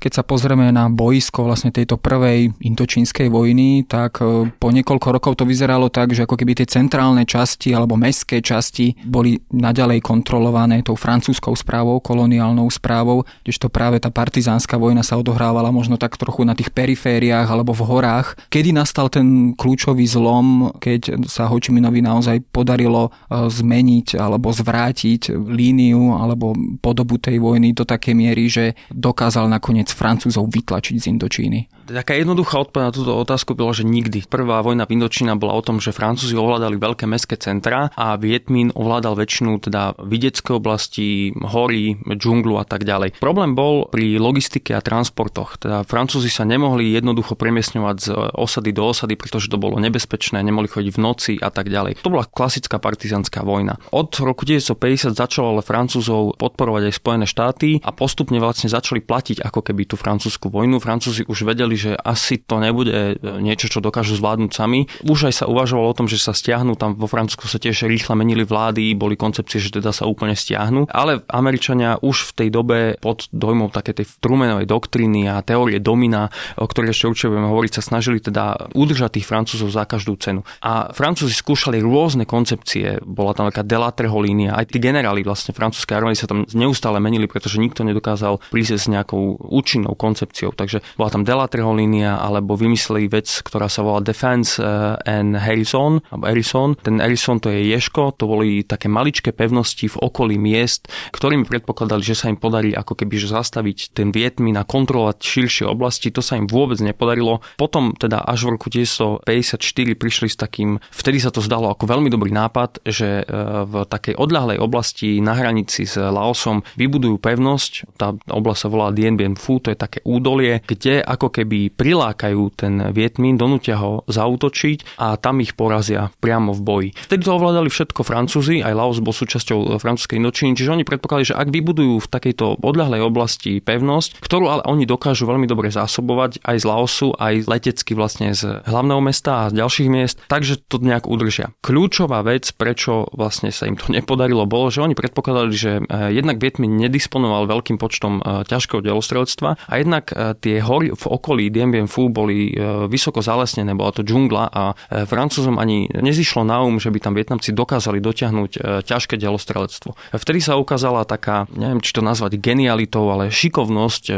Keď 0.00 0.12
sa 0.16 0.24
pozrieme 0.24 0.72
na 0.72 0.88
boisko 0.88 1.44
vlastne 1.44 1.68
tejto 1.68 2.00
prvej 2.00 2.56
indočínskej 2.56 3.28
vojny, 3.28 3.84
tak 3.84 4.24
e, 4.24 4.48
po 4.48 4.68
niekoľko 4.72 5.08
rokov 5.12 5.32
to 5.36 5.44
vyzeralo 5.44 5.92
tak, 5.92 6.16
že 6.16 6.24
ako 6.24 6.40
keby 6.40 6.56
tie 6.56 6.64
centrálne 6.64 7.28
časti 7.28 7.76
alebo 7.76 8.00
mestské 8.00 8.40
časti 8.40 8.96
boli 9.04 9.36
naďalej 9.52 10.00
kontrolované 10.00 10.80
tou 10.80 10.96
francúzskou 10.96 11.52
správou, 11.52 12.00
koloniálnou 12.00 12.64
správou, 12.72 13.28
kdežto 13.44 13.68
práve 13.68 14.00
tá 14.00 14.08
partizánska 14.08 14.80
vojna 14.80 15.04
sa 15.04 15.20
odohrávala 15.20 15.68
možno 15.68 16.00
tak 16.00 16.16
trochu 16.16 16.48
na 16.48 16.56
tých 16.56 16.72
perifériách 16.72 17.52
alebo 17.52 17.76
v 17.76 17.84
horách. 17.84 18.40
Kedy 18.48 18.72
nastal 18.72 19.12
ten 19.12 19.52
kľúčový 19.52 20.08
zlom, 20.08 20.80
keď 20.80 21.28
sa 21.28 21.44
Hočiminovi 21.44 22.00
naozaj 22.00 22.40
podarilo 22.48 23.12
e, 23.28 23.52
zmeniť 23.52 24.16
alebo 24.16 24.48
zvrátiť 24.48 25.36
líniu 25.36 26.16
alebo 26.16 26.56
podobu 26.80 27.20
tej 27.20 27.36
vojny 27.36 27.76
do 27.76 27.84
takej 27.84 28.16
miery, 28.16 28.48
že 28.48 28.72
dokázal 28.88 29.19
nakoniec 29.52 29.92
Francúzov 29.92 30.48
vytlačiť 30.48 30.96
z 30.96 31.04
Indočíny? 31.12 31.60
Taká 31.90 32.14
jednoduchá 32.14 32.62
odpoveď 32.62 32.84
na 32.86 32.94
túto 32.94 33.18
otázku 33.18 33.58
bola, 33.58 33.74
že 33.74 33.82
nikdy. 33.82 34.30
Prvá 34.30 34.62
vojna 34.62 34.86
Indočína 34.86 35.34
bola 35.34 35.58
o 35.58 35.62
tom, 35.66 35.82
že 35.82 35.90
Francúzi 35.90 36.38
ovládali 36.38 36.78
veľké 36.78 37.10
mestské 37.10 37.34
centra 37.34 37.90
a 37.98 38.14
Vietmin 38.14 38.70
ovládal 38.70 39.18
väčšinu 39.18 39.58
teda 39.58 39.98
vidiecké 39.98 40.54
oblasti, 40.54 41.34
hory, 41.34 41.98
džunglu 42.06 42.62
a 42.62 42.64
tak 42.64 42.86
ďalej. 42.86 43.18
Problém 43.18 43.58
bol 43.58 43.90
pri 43.90 44.22
logistike 44.22 44.70
a 44.70 44.78
transportoch. 44.78 45.58
Teda 45.58 45.82
Francúzi 45.82 46.30
sa 46.30 46.46
nemohli 46.46 46.94
jednoducho 46.94 47.34
premiesňovať 47.34 47.96
z 47.98 48.08
osady 48.38 48.70
do 48.70 48.86
osady, 48.86 49.18
pretože 49.18 49.50
to 49.50 49.58
bolo 49.58 49.74
nebezpečné, 49.82 50.38
nemohli 50.46 50.70
chodiť 50.70 50.94
v 50.94 51.00
noci 51.02 51.32
a 51.42 51.50
tak 51.50 51.66
ďalej. 51.74 52.06
To 52.06 52.14
bola 52.14 52.22
klasická 52.22 52.78
partizánska 52.78 53.42
vojna. 53.42 53.82
Od 53.90 54.14
roku 54.22 54.46
1950 54.46 55.18
začalo 55.18 55.58
ale 55.58 55.66
Francúzov 55.66 56.38
podporovať 56.38 56.86
aj 56.86 56.94
Spojené 56.94 57.26
štáty 57.26 57.82
a 57.82 57.90
postupne 57.90 58.38
vlastne 58.38 58.70
začali 58.70 59.02
platiť 59.02 59.42
ako 59.42 59.66
keby 59.66 59.90
tú 59.90 59.98
francúzsku 59.98 60.46
vojnu. 60.46 60.78
Francúzi 60.78 61.26
už 61.26 61.42
vedeli, 61.42 61.79
že 61.80 61.90
asi 61.96 62.36
to 62.36 62.60
nebude 62.60 62.92
e, 62.92 63.12
niečo, 63.40 63.72
čo 63.72 63.80
dokážu 63.80 64.20
zvládnuť 64.20 64.52
sami. 64.52 64.84
Už 65.08 65.32
aj 65.32 65.34
sa 65.40 65.44
uvažovalo 65.48 65.88
o 65.88 65.96
tom, 65.96 66.04
že 66.04 66.20
sa 66.20 66.36
stiahnu, 66.36 66.76
tam 66.76 66.92
vo 67.00 67.08
Francúzsku 67.08 67.48
sa 67.48 67.56
tiež 67.56 67.88
rýchle 67.88 68.12
menili 68.12 68.44
vlády, 68.44 68.92
boli 68.92 69.16
koncepcie, 69.16 69.56
že 69.56 69.80
teda 69.80 69.96
sa 69.96 70.04
úplne 70.04 70.36
stiahnu. 70.36 70.92
Ale 70.92 71.24
Američania 71.32 71.96
už 72.04 72.36
v 72.36 72.44
tej 72.44 72.48
dobe 72.52 72.78
pod 73.00 73.32
dojmom 73.32 73.72
také 73.72 73.96
tej 73.96 74.20
Trumanovej 74.20 74.68
doktriny 74.68 75.32
a 75.32 75.40
teórie 75.40 75.80
domina, 75.80 76.28
o 76.60 76.68
ktorej 76.68 76.92
ešte 76.92 77.08
určite 77.08 77.32
budeme 77.32 77.48
hovoriť, 77.48 77.72
sa 77.72 77.82
snažili 77.82 78.20
teda 78.20 78.74
udržať 78.76 79.16
tých 79.16 79.26
Francúzov 79.26 79.72
za 79.72 79.88
každú 79.88 80.20
cenu. 80.20 80.44
A 80.60 80.92
Francúzi 80.92 81.32
skúšali 81.32 81.80
rôzne 81.80 82.28
koncepcie, 82.28 83.00
bola 83.00 83.32
tam 83.32 83.48
taká 83.48 83.64
Delatreho 83.64 84.20
línia, 84.20 84.52
aj 84.58 84.74
tí 84.74 84.78
generáli 84.82 85.22
vlastne 85.22 85.54
francúzskej 85.54 85.96
armády 85.96 86.18
sa 86.18 86.26
tam 86.26 86.42
neustále 86.50 86.98
menili, 86.98 87.30
pretože 87.30 87.62
nikto 87.62 87.86
nedokázal 87.86 88.42
prísť 88.50 88.76
s 88.76 88.86
nejakou 88.90 89.38
účinnou 89.38 89.94
koncepciou. 89.94 90.50
Takže 90.50 90.82
bola 90.98 91.10
tam 91.12 91.22
Delatreho 91.22 91.69
línia, 91.74 92.18
alebo 92.18 92.56
vymysleli 92.56 93.10
vec, 93.10 93.28
ktorá 93.42 93.66
sa 93.66 93.84
volá 93.84 94.00
Defense 94.02 94.58
eh, 94.58 94.96
and 95.06 95.38
Harrison, 95.38 96.00
alebo 96.10 96.24
Harrison. 96.26 96.78
Ten 96.80 96.98
Harrison 96.98 97.38
to 97.38 97.52
je 97.52 97.70
Ješko, 97.74 98.16
to 98.16 98.24
boli 98.26 98.64
také 98.64 98.88
maličké 98.88 99.34
pevnosti 99.34 99.86
v 99.90 99.96
okolí 100.00 100.40
miest, 100.40 100.88
ktorými 101.12 101.46
predpokladali, 101.46 102.02
že 102.02 102.16
sa 102.16 102.32
im 102.32 102.38
podarí 102.40 102.72
ako 102.72 102.96
keby 102.96 103.20
zastaviť 103.20 103.92
ten 103.92 104.10
Vietmin 104.10 104.56
a 104.56 104.64
kontrolovať 104.64 105.18
širšie 105.20 105.64
oblasti. 105.68 106.08
To 106.14 106.24
sa 106.24 106.40
im 106.40 106.48
vôbec 106.48 106.80
nepodarilo. 106.80 107.44
Potom 107.60 107.92
teda 107.92 108.24
až 108.24 108.48
v 108.48 108.58
roku 108.58 108.72
1954 108.72 109.60
prišli 109.94 110.28
s 110.32 110.36
takým, 110.40 110.80
vtedy 110.88 111.20
sa 111.20 111.28
to 111.28 111.44
zdalo 111.44 111.70
ako 111.70 111.84
veľmi 111.84 112.08
dobrý 112.08 112.32
nápad, 112.32 112.82
že 112.88 113.22
eh, 113.22 113.26
v 113.66 113.84
takej 113.84 114.16
odľahlej 114.16 114.58
oblasti 114.58 115.20
na 115.20 115.36
hranici 115.36 115.84
s 115.84 116.00
Laosom 116.00 116.64
vybudujú 116.80 117.20
pevnosť. 117.20 117.72
Tá 118.00 118.16
oblasť 118.16 118.60
sa 118.64 118.68
volá 118.72 118.88
Dien 118.94 119.20
Bien 119.20 119.36
Phu, 119.36 119.60
to 119.60 119.68
je 119.72 119.78
také 119.78 120.00
údolie, 120.08 120.64
kde 120.64 121.04
ako 121.04 121.28
keby 121.28 121.59
prilákajú 121.68 122.42
ten 122.56 122.80
Vietmín, 122.96 123.36
donútia 123.36 123.76
ho 123.76 124.06
zautočiť 124.08 124.96
a 124.96 125.20
tam 125.20 125.44
ich 125.44 125.52
porazia 125.52 126.08
priamo 126.24 126.56
v 126.56 126.60
boji. 126.64 126.88
Vtedy 126.96 127.26
to 127.26 127.36
ovládali 127.36 127.68
všetko 127.68 128.00
Francúzi, 128.00 128.64
aj 128.64 128.72
Laos 128.72 128.98
bol 129.04 129.12
súčasťou 129.12 129.76
francúzskej 129.76 130.16
Indočíny, 130.16 130.56
čiže 130.56 130.72
oni 130.72 130.88
predpokladali, 130.88 131.28
že 131.28 131.36
ak 131.36 131.52
vybudujú 131.52 132.00
v 132.00 132.08
takejto 132.08 132.62
odľahlej 132.62 133.02
oblasti 133.04 133.58
pevnosť, 133.60 134.22
ktorú 134.22 134.46
ale 134.46 134.62
oni 134.64 134.86
dokážu 134.86 135.26
veľmi 135.26 135.50
dobre 135.50 135.68
zásobovať 135.68 136.40
aj 136.40 136.56
z 136.56 136.64
Laosu, 136.64 137.08
aj 137.18 137.50
letecky 137.50 137.92
vlastne 137.98 138.32
z 138.32 138.62
hlavného 138.64 139.02
mesta 139.02 139.46
a 139.46 139.48
z 139.50 139.58
ďalších 139.58 139.88
miest, 139.90 140.16
takže 140.30 140.62
to 140.70 140.78
nejak 140.78 141.10
udržia. 141.10 141.50
Kľúčová 141.60 142.22
vec, 142.22 142.52
prečo 142.54 143.10
vlastne 143.10 143.50
sa 143.50 143.66
im 143.66 143.74
to 143.74 143.90
nepodarilo, 143.96 144.46
bolo, 144.46 144.70
že 144.70 144.84
oni 144.84 144.94
predpokladali, 144.94 145.52
že 145.52 145.72
eh, 145.82 146.14
jednak 146.14 146.38
Vietmin 146.38 146.78
nedisponoval 146.78 147.50
veľkým 147.50 147.80
počtom 147.80 148.20
eh, 148.20 148.46
ťažkého 148.46 148.84
delostrelectva 148.84 149.58
a 149.66 149.72
jednak 149.80 150.12
tie 150.40 150.60
hory 150.60 150.92
v 150.92 151.04
okolí 151.06 151.39
Dien 151.48 151.72
Bien 151.72 151.88
Phu 151.88 152.12
boli 152.12 152.52
e, 152.52 152.84
vysoko 152.90 153.24
zalesnené, 153.24 153.72
bola 153.72 153.96
to 153.96 154.04
džungla 154.04 154.52
a 154.52 154.76
e, 154.76 155.08
Francúzom 155.08 155.56
ani 155.56 155.88
nezišlo 155.88 156.44
na 156.44 156.60
um, 156.60 156.76
že 156.76 156.92
by 156.92 156.98
tam 157.00 157.16
Vietnamci 157.16 157.56
dokázali 157.56 158.04
dotiahnuť 158.04 158.50
e, 158.52 158.58
ťažké 158.84 159.16
delostrelectvo. 159.16 159.96
Vtedy 160.12 160.40
sa 160.44 160.60
ukázala 160.60 161.08
taká, 161.08 161.48
neviem 161.56 161.80
či 161.80 161.96
to 161.96 162.04
nazvať 162.04 162.36
genialitou, 162.36 163.08
ale 163.08 163.32
šikovnosť 163.32 164.12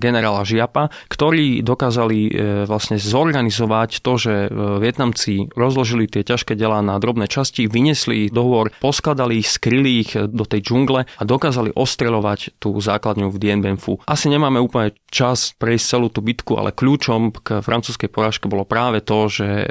generála 0.00 0.46
Žiapa, 0.46 0.88
ktorí 1.12 1.60
dokázali 1.60 2.32
vlastne 2.64 2.96
zorganizovať 2.96 4.00
to, 4.00 4.12
že 4.16 4.34
Vietnamci 4.80 5.52
rozložili 5.52 6.08
tie 6.08 6.24
ťažké 6.24 6.56
delá 6.56 6.80
na 6.80 6.96
drobné 6.96 7.28
časti, 7.28 7.68
vyniesli 7.68 8.32
dohovor, 8.32 8.72
poskladali 8.80 9.42
ich, 9.42 9.48
skryli 9.50 9.92
ich 10.00 10.10
do 10.16 10.44
tej 10.48 10.64
džungle 10.64 11.04
a 11.04 11.22
dokázali 11.22 11.74
ostreľovať 11.74 12.62
tú 12.62 12.72
základňu 12.78 13.28
v 13.28 13.36
Dien 13.36 13.60
Bien 13.60 13.76
Phu. 13.76 14.00
Asi 14.08 14.30
nemáme 14.32 14.62
úplne 14.62 14.94
čas 15.10 15.52
prejsť 15.58 15.84
celú 15.84 16.08
tú 16.08 16.24
bitku, 16.24 16.56
kľúčom 16.70 17.34
k 17.34 17.60
francúzskej 17.60 18.08
porážke 18.08 18.46
bolo 18.46 18.62
práve 18.62 19.02
to, 19.02 19.26
že 19.26 19.44
e, 19.44 19.66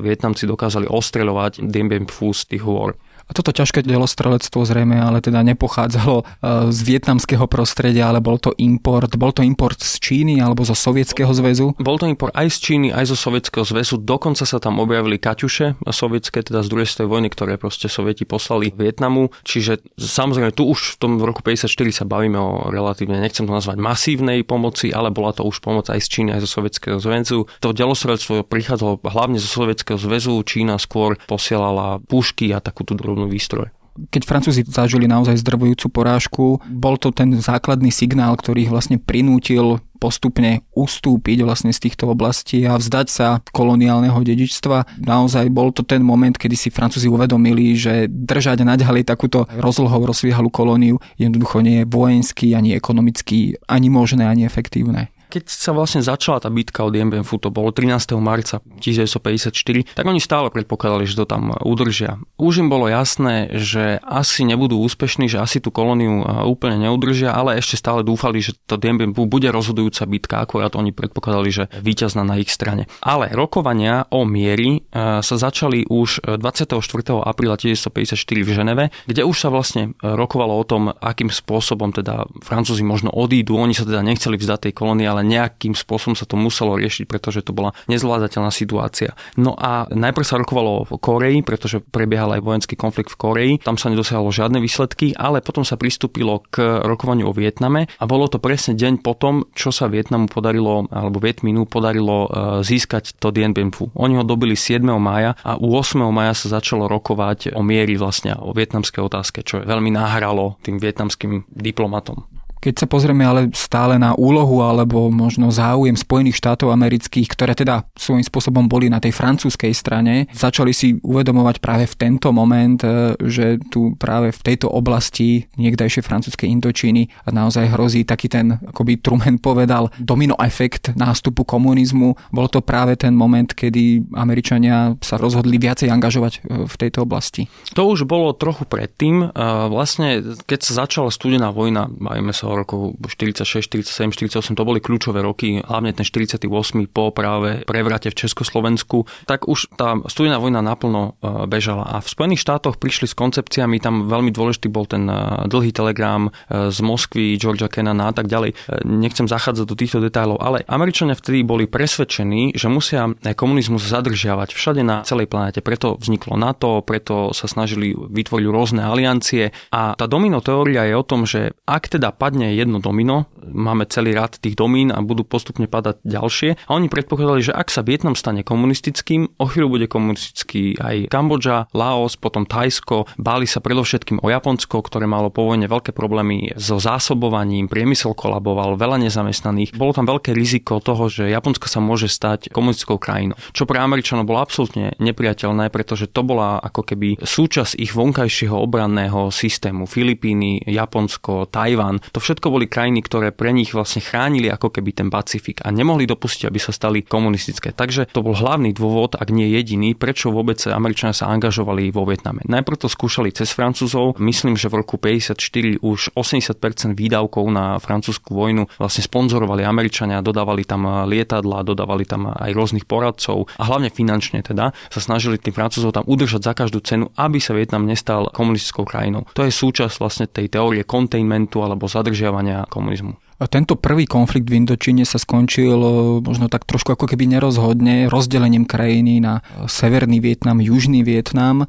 Vietnamci 0.00 0.46
dokázali 0.46 0.86
ostreľovať 0.86 1.66
Dien 1.66 1.90
Bien 1.90 2.06
Phu 2.06 2.30
z 2.30 2.54
tých 2.54 2.62
hôr. 2.62 2.94
A 3.28 3.36
toto 3.36 3.52
ťažké 3.52 3.84
delostrelectvo 3.84 4.64
zrejme 4.64 4.96
ale 4.96 5.20
teda 5.20 5.44
nepochádzalo 5.44 6.16
e, 6.20 6.24
z 6.72 6.78
vietnamského 6.80 7.44
prostredia, 7.44 8.08
ale 8.08 8.24
bol 8.24 8.40
to 8.40 8.56
import. 8.56 9.12
Bol 9.20 9.36
to 9.36 9.44
import 9.44 9.76
z 9.84 10.00
Číny 10.00 10.40
alebo 10.40 10.64
zo 10.64 10.72
Sovietskeho 10.72 11.28
zväzu? 11.36 11.76
Bol 11.76 12.00
to 12.00 12.08
import 12.08 12.32
aj 12.32 12.48
z 12.48 12.58
Číny, 12.58 12.88
aj 12.88 13.12
zo 13.12 13.16
Sovietskeho 13.20 13.68
zväzu. 13.68 14.00
Dokonca 14.00 14.48
sa 14.48 14.56
tam 14.56 14.80
objavili 14.80 15.20
kaťuše 15.20 15.84
sovietské, 15.92 16.40
teda 16.40 16.64
z 16.64 16.68
druhej 16.72 16.88
svetovej 16.88 17.10
vojny, 17.12 17.28
ktoré 17.28 17.52
proste 17.60 17.92
Sovieti 17.92 18.24
poslali 18.24 18.72
Vietnamu. 18.72 19.28
Čiže 19.44 19.84
samozrejme 20.00 20.56
tu 20.56 20.64
už 20.64 20.96
v 20.96 20.96
tom 20.96 21.12
roku 21.20 21.44
54 21.44 21.68
sa 21.92 22.04
bavíme 22.08 22.40
o 22.40 22.72
relatívne, 22.72 23.20
nechcem 23.20 23.44
to 23.44 23.52
nazvať 23.52 23.76
masívnej 23.76 24.40
pomoci, 24.46 24.88
ale 24.94 25.12
bola 25.12 25.36
to 25.36 25.44
už 25.44 25.60
pomoc 25.60 25.90
aj 25.92 26.00
z 26.00 26.08
Číny, 26.08 26.28
aj 26.32 26.48
zo 26.48 26.62
Sovietskeho 26.62 26.96
zväzu. 26.96 27.50
To 27.60 27.76
delostrelectvo 27.76 28.46
prichádzalo 28.46 29.04
hlavne 29.04 29.36
zo 29.36 29.50
Sovietskeho 29.50 30.00
zväzu. 30.00 30.40
Čína 30.46 30.80
skôr 30.80 31.20
posielala 31.26 32.00
pušky 32.06 32.54
a 32.54 32.62
takúto 32.62 32.94
druhú 32.94 33.17
podobný 33.18 33.34
výstroj 33.34 33.74
keď 34.14 34.22
Francúzi 34.30 34.62
zažili 34.62 35.10
naozaj 35.10 35.42
zdrvujúcu 35.42 35.90
porážku, 35.90 36.62
bol 36.70 36.94
to 37.02 37.10
ten 37.10 37.34
základný 37.34 37.90
signál, 37.90 38.38
ktorý 38.38 38.62
ich 38.62 38.70
vlastne 38.70 38.94
prinútil 38.94 39.82
postupne 39.98 40.62
ustúpiť 40.78 41.42
vlastne 41.42 41.74
z 41.74 41.82
týchto 41.90 42.06
oblastí 42.06 42.62
a 42.62 42.78
vzdať 42.78 43.06
sa 43.10 43.42
koloniálneho 43.50 44.14
dedičstva. 44.22 45.02
Naozaj 45.02 45.50
bol 45.50 45.74
to 45.74 45.82
ten 45.82 46.06
moment, 46.06 46.38
kedy 46.38 46.54
si 46.54 46.70
Francúzi 46.70 47.10
uvedomili, 47.10 47.74
že 47.74 48.06
držať 48.06 48.62
naďalej 48.62 49.02
takúto 49.02 49.50
rozlohou 49.58 50.06
rozsviehalú 50.06 50.46
kolóniu 50.54 51.02
jednoducho 51.18 51.58
nie 51.58 51.82
je 51.82 51.90
vojenský, 51.90 52.54
ani 52.54 52.78
ekonomicky, 52.78 53.58
ani 53.66 53.90
možné, 53.90 54.30
ani 54.30 54.46
efektívne. 54.46 55.10
Keď 55.28 55.44
sa 55.44 55.76
vlastne 55.76 56.00
začala 56.00 56.40
tá 56.40 56.48
bitka 56.48 56.80
od 56.80 56.96
Dien 56.96 57.12
Bien 57.12 57.20
to 57.20 57.52
bolo 57.52 57.68
13. 57.68 58.16
marca 58.16 58.64
1954, 58.80 59.92
tak 59.92 60.04
oni 60.08 60.24
stále 60.24 60.48
predpokladali, 60.48 61.04
že 61.04 61.20
to 61.20 61.28
tam 61.28 61.52
udržia. 61.60 62.16
Už 62.40 62.64
im 62.64 62.72
bolo 62.72 62.88
jasné, 62.88 63.52
že 63.52 64.00
asi 64.00 64.48
nebudú 64.48 64.80
úspešní, 64.80 65.28
že 65.28 65.36
asi 65.36 65.60
tú 65.60 65.68
kolóniu 65.68 66.24
úplne 66.48 66.80
neudržia, 66.80 67.36
ale 67.36 67.60
ešte 67.60 67.76
stále 67.76 68.00
dúfali, 68.00 68.40
že 68.40 68.56
to 68.64 68.80
Dien 68.80 68.96
bude 69.12 69.48
rozhodujúca 69.52 70.08
bitka, 70.08 70.40
akorát 70.40 70.72
oni 70.80 70.96
predpokladali, 70.96 71.50
že 71.52 71.64
víťazná 71.84 72.24
na 72.24 72.40
ich 72.40 72.48
strane. 72.48 72.88
Ale 73.04 73.28
rokovania 73.28 74.08
o 74.08 74.24
miery 74.24 74.88
sa 74.96 75.22
začali 75.22 75.84
už 75.92 76.40
24. 76.40 76.72
apríla 77.20 77.60
1954 77.60 78.16
v 78.46 78.50
Ženeve, 78.50 78.84
kde 79.04 79.28
už 79.28 79.36
sa 79.36 79.52
vlastne 79.52 79.92
rokovalo 80.00 80.56
o 80.56 80.64
tom, 80.64 80.88
akým 80.88 81.28
spôsobom 81.28 81.92
teda 81.92 82.24
Francúzi 82.40 82.80
možno 82.80 83.12
odídu. 83.12 83.60
Oni 83.60 83.76
sa 83.76 83.84
teda 83.84 84.00
nechceli 84.00 84.40
vzdať 84.40 84.70
tej 84.70 84.72
kolónie, 84.72 85.04
nejakým 85.22 85.74
spôsobom 85.74 86.14
sa 86.14 86.24
to 86.24 86.38
muselo 86.38 86.74
riešiť, 86.78 87.04
pretože 87.08 87.44
to 87.44 87.52
bola 87.54 87.74
nezvládateľná 87.90 88.50
situácia. 88.50 89.14
No 89.36 89.54
a 89.58 89.86
najprv 89.90 90.26
sa 90.26 90.40
rokovalo 90.40 90.88
v 90.88 90.92
Koreji, 90.98 91.38
pretože 91.42 91.82
prebiehal 91.82 92.38
aj 92.38 92.44
vojenský 92.44 92.74
konflikt 92.74 93.12
v 93.14 93.20
Koreji. 93.20 93.52
Tam 93.62 93.76
sa 93.76 93.90
nedosiahlo 93.90 94.30
žiadne 94.30 94.58
výsledky, 94.62 95.14
ale 95.14 95.44
potom 95.44 95.62
sa 95.62 95.80
pristúpilo 95.80 96.42
k 96.48 96.82
rokovaniu 96.84 97.30
o 97.30 97.36
Vietname 97.36 97.90
a 97.98 98.04
bolo 98.04 98.28
to 98.30 98.42
presne 98.42 98.74
deň 98.78 99.00
potom, 99.02 99.46
čo 99.54 99.74
sa 99.74 99.90
Vietnamu 99.90 100.28
podarilo, 100.28 100.86
alebo 100.90 101.22
Vietminu 101.22 101.64
podarilo 101.64 102.26
e, 102.26 102.28
získať 102.62 103.16
to 103.18 103.30
Dien 103.30 103.54
Bien 103.54 103.70
Phu. 103.70 103.90
Oni 103.94 104.16
ho 104.16 104.24
dobili 104.24 104.54
7. 104.54 104.84
mája 104.98 105.34
a 105.42 105.56
u 105.56 105.74
8. 105.74 106.00
mája 106.10 106.34
sa 106.34 106.60
začalo 106.60 106.86
rokovať 106.86 107.54
o 107.54 107.62
miery 107.64 107.98
vlastne 107.98 108.36
o 108.38 108.54
vietnamskej 108.54 109.02
otázke, 109.04 109.42
čo 109.42 109.62
veľmi 109.62 109.92
nahralo 109.92 110.60
tým 110.62 110.78
vietnamským 110.80 111.46
diplomatom. 111.50 112.38
Keď 112.58 112.74
sa 112.74 112.86
pozrieme 112.90 113.22
ale 113.22 113.54
stále 113.54 113.96
na 113.96 114.18
úlohu 114.18 114.60
alebo 114.62 115.08
možno 115.08 115.50
záujem 115.54 115.94
Spojených 115.94 116.38
štátov 116.42 116.74
amerických, 116.74 117.30
ktoré 117.30 117.52
teda 117.54 117.86
svojím 117.94 118.26
spôsobom 118.26 118.66
boli 118.66 118.90
na 118.90 118.98
tej 118.98 119.14
francúzskej 119.14 119.72
strane, 119.74 120.26
začali 120.34 120.74
si 120.74 120.98
uvedomovať 120.98 121.56
práve 121.62 121.84
v 121.86 121.94
tento 121.94 122.34
moment, 122.34 122.80
e, 122.82 123.14
že 123.26 123.62
tu 123.70 123.94
práve 123.94 124.34
v 124.34 124.40
tejto 124.42 124.66
oblasti 124.70 125.46
niekdajšej 125.54 126.02
francúzskej 126.02 126.48
Indočíny 126.50 127.08
naozaj 127.30 127.70
hrozí 127.74 128.02
taký 128.02 128.26
ten, 128.26 128.58
ako 128.58 128.82
by 128.82 128.92
Truman 128.98 129.38
povedal, 129.38 129.90
domino 130.00 130.34
efekt 130.42 130.94
nástupu 130.98 131.46
komunizmu. 131.46 132.18
Bol 132.34 132.46
to 132.50 132.64
práve 132.64 132.98
ten 132.98 133.14
moment, 133.14 133.50
kedy 133.54 134.10
Američania 134.18 134.98
sa 134.98 135.16
rozhodli 135.16 135.56
viacej 135.60 135.92
angažovať 135.92 136.32
e, 136.38 136.66
v 136.66 136.74
tejto 136.74 137.06
oblasti. 137.06 137.46
To 137.78 137.86
už 137.86 138.04
bolo 138.08 138.34
trochu 138.34 138.66
predtým. 138.66 139.30
Vlastne, 139.68 140.34
keď 140.44 140.60
sa 140.60 140.72
začala 140.84 141.14
studená 141.14 141.54
vojna, 141.54 141.86
bavíme 141.88 142.34
sa 142.34 142.47
rokov 142.54 142.96
46, 143.04 143.68
47, 143.68 144.14
48, 144.14 144.54
to 144.54 144.62
boli 144.62 144.80
kľúčové 144.80 145.20
roky, 145.20 145.60
hlavne 145.60 145.92
ten 145.92 146.06
48 146.06 146.48
po 146.88 147.10
práve 147.10 147.66
prevrate 147.66 148.12
v 148.12 148.16
Československu, 148.16 149.04
tak 149.26 149.48
už 149.50 149.72
tá 149.74 149.98
studená 150.06 150.38
vojna 150.38 150.62
naplno 150.62 151.18
e, 151.18 151.48
bežala. 151.50 151.88
A 151.88 151.96
v 152.04 152.08
Spojených 152.08 152.44
štátoch 152.44 152.76
prišli 152.78 153.10
s 153.10 153.14
koncepciami, 153.18 153.82
tam 153.82 154.06
veľmi 154.06 154.30
dôležitý 154.30 154.68
bol 154.70 154.86
ten 154.86 155.08
e, 155.08 155.48
dlhý 155.50 155.74
telegram 155.74 156.28
e, 156.28 156.70
z 156.70 156.78
Moskvy, 156.78 157.40
Georgia 157.40 157.66
Kennana 157.66 158.10
a 158.10 158.14
tak 158.14 158.30
ďalej. 158.30 158.54
Nechcem 158.86 159.26
zachádzať 159.26 159.66
do 159.66 159.76
týchto 159.76 159.98
detailov, 159.98 160.38
ale 160.38 160.62
Američania 160.68 161.18
vtedy 161.18 161.42
boli 161.42 161.66
presvedčení, 161.66 162.54
že 162.54 162.70
musia 162.70 163.10
komunizmus 163.34 163.88
zadržiavať 163.88 164.54
všade 164.54 164.82
na 164.84 165.02
celej 165.02 165.26
planete. 165.26 165.64
Preto 165.64 165.98
vzniklo 165.98 166.38
NATO, 166.38 166.84
preto 166.84 167.34
sa 167.34 167.50
snažili 167.50 167.94
vytvoriť 167.94 168.46
rôzne 168.46 168.82
aliancie 168.84 169.50
a 169.74 169.98
tá 169.98 170.06
domino 170.06 170.38
teória 170.38 170.86
je 170.86 170.94
o 170.94 171.04
tom, 171.06 171.26
že 171.26 171.56
ak 171.66 171.98
teda 171.98 172.14
padne 172.14 172.37
padne 172.38 172.54
jedno 172.54 172.78
domino, 172.78 173.26
máme 173.42 173.82
celý 173.90 174.14
rad 174.14 174.38
tých 174.38 174.54
domín 174.54 174.94
a 174.94 175.02
budú 175.02 175.26
postupne 175.26 175.66
padať 175.66 176.06
ďalšie. 176.06 176.70
A 176.70 176.78
oni 176.78 176.86
predpokladali, 176.86 177.42
že 177.42 177.50
ak 177.50 177.66
sa 177.66 177.82
Vietnam 177.82 178.14
stane 178.14 178.46
komunistickým, 178.46 179.26
o 179.42 179.44
chvíľu 179.50 179.74
bude 179.74 179.86
komunistický 179.90 180.78
aj 180.78 181.10
Kambodža, 181.10 181.66
Laos, 181.74 182.14
potom 182.14 182.46
Tajsko, 182.46 183.10
báli 183.18 183.50
sa 183.50 183.58
predovšetkým 183.58 184.22
o 184.22 184.30
Japonsko, 184.30 184.86
ktoré 184.86 185.10
malo 185.10 185.34
po 185.34 185.50
vojne 185.50 185.66
veľké 185.66 185.90
problémy 185.90 186.54
so 186.54 186.78
zásobovaním, 186.78 187.66
priemysel 187.66 188.14
kolaboval, 188.14 188.78
veľa 188.78 189.02
nezamestnaných. 189.02 189.74
Bolo 189.74 189.98
tam 189.98 190.06
veľké 190.06 190.30
riziko 190.30 190.78
toho, 190.78 191.10
že 191.10 191.26
Japonsko 191.26 191.66
sa 191.66 191.82
môže 191.82 192.06
stať 192.06 192.54
komunistickou 192.54 193.02
krajinou, 193.02 193.34
čo 193.50 193.66
pre 193.66 193.82
Američanov 193.82 194.30
bolo 194.30 194.38
absolútne 194.38 194.94
nepriateľné, 195.02 195.74
pretože 195.74 196.06
to 196.06 196.22
bola 196.22 196.62
ako 196.62 196.86
keby 196.86 197.18
súčasť 197.18 197.74
ich 197.82 197.90
vonkajšieho 197.98 198.54
obranného 198.54 199.34
systému. 199.34 199.90
Filipíny, 199.90 200.62
Japonsko, 200.68 201.48
Tajvan, 201.48 201.98
to 202.12 202.20
všetko 202.28 202.52
boli 202.52 202.68
krajiny, 202.68 203.00
ktoré 203.00 203.32
pre 203.32 203.56
nich 203.56 203.72
vlastne 203.72 204.04
chránili 204.04 204.52
ako 204.52 204.68
keby 204.68 204.92
ten 204.92 205.08
Pacifik 205.08 205.64
a 205.64 205.72
nemohli 205.72 206.04
dopustiť, 206.04 206.44
aby 206.44 206.60
sa 206.60 206.76
stali 206.76 207.00
komunistické. 207.00 207.72
Takže 207.72 208.12
to 208.12 208.20
bol 208.20 208.36
hlavný 208.36 208.76
dôvod, 208.76 209.16
ak 209.16 209.32
nie 209.32 209.48
jediný, 209.48 209.96
prečo 209.96 210.28
vôbec 210.28 210.60
Američania 210.68 211.16
sa 211.16 211.32
angažovali 211.32 211.88
vo 211.88 212.04
Vietname. 212.04 212.44
Najprv 212.44 212.84
to 212.84 212.92
skúšali 212.92 213.32
cez 213.32 213.48
Francúzov. 213.56 214.20
Myslím, 214.20 214.60
že 214.60 214.68
v 214.68 214.84
roku 214.84 215.00
54 215.00 215.80
už 215.80 216.12
80% 216.12 216.92
výdavkov 216.92 217.48
na 217.48 217.80
francúzsku 217.80 218.36
vojnu 218.36 218.68
vlastne 218.76 219.00
sponzorovali 219.08 219.64
Američania, 219.64 220.20
dodávali 220.20 220.68
tam 220.68 221.08
lietadla, 221.08 221.64
dodávali 221.64 222.04
tam 222.04 222.28
aj 222.28 222.52
rôznych 222.52 222.84
poradcov 222.84 223.48
a 223.56 223.64
hlavne 223.64 223.88
finančne 223.88 224.44
teda 224.44 224.76
sa 224.92 225.00
snažili 225.00 225.40
tým 225.40 225.56
Francúzov 225.56 225.96
tam 225.96 226.04
udržať 226.04 226.44
za 226.44 226.52
každú 226.52 226.84
cenu, 226.84 227.08
aby 227.16 227.40
sa 227.40 227.56
Vietnam 227.56 227.88
nestal 227.88 228.28
komunistickou 228.28 228.84
krajinou. 228.84 229.24
To 229.32 229.48
je 229.48 229.52
súčasť 229.54 229.96
vlastne 229.96 230.26
tej 230.28 230.52
teórie 230.52 230.84
containmentu 230.84 231.64
alebo 231.64 231.88
zadržania 231.88 232.17
udržiavania 232.18 232.66
komunizmu. 232.66 233.14
A 233.38 233.46
tento 233.46 233.78
prvý 233.78 234.02
konflikt 234.10 234.50
v 234.50 234.58
Indočíne 234.58 235.06
sa 235.06 235.14
skončil 235.14 235.78
e, 235.78 235.90
možno 236.26 236.50
tak 236.50 236.66
trošku 236.66 236.98
ako 236.98 237.06
keby 237.06 237.30
nerozhodne 237.30 238.10
rozdelením 238.10 238.66
krajiny 238.66 239.22
na 239.22 239.46
e, 239.46 239.70
Severný 239.70 240.18
Vietnam, 240.18 240.58
Južný 240.58 241.06
Vietnam, 241.06 241.62
e, 241.62 241.66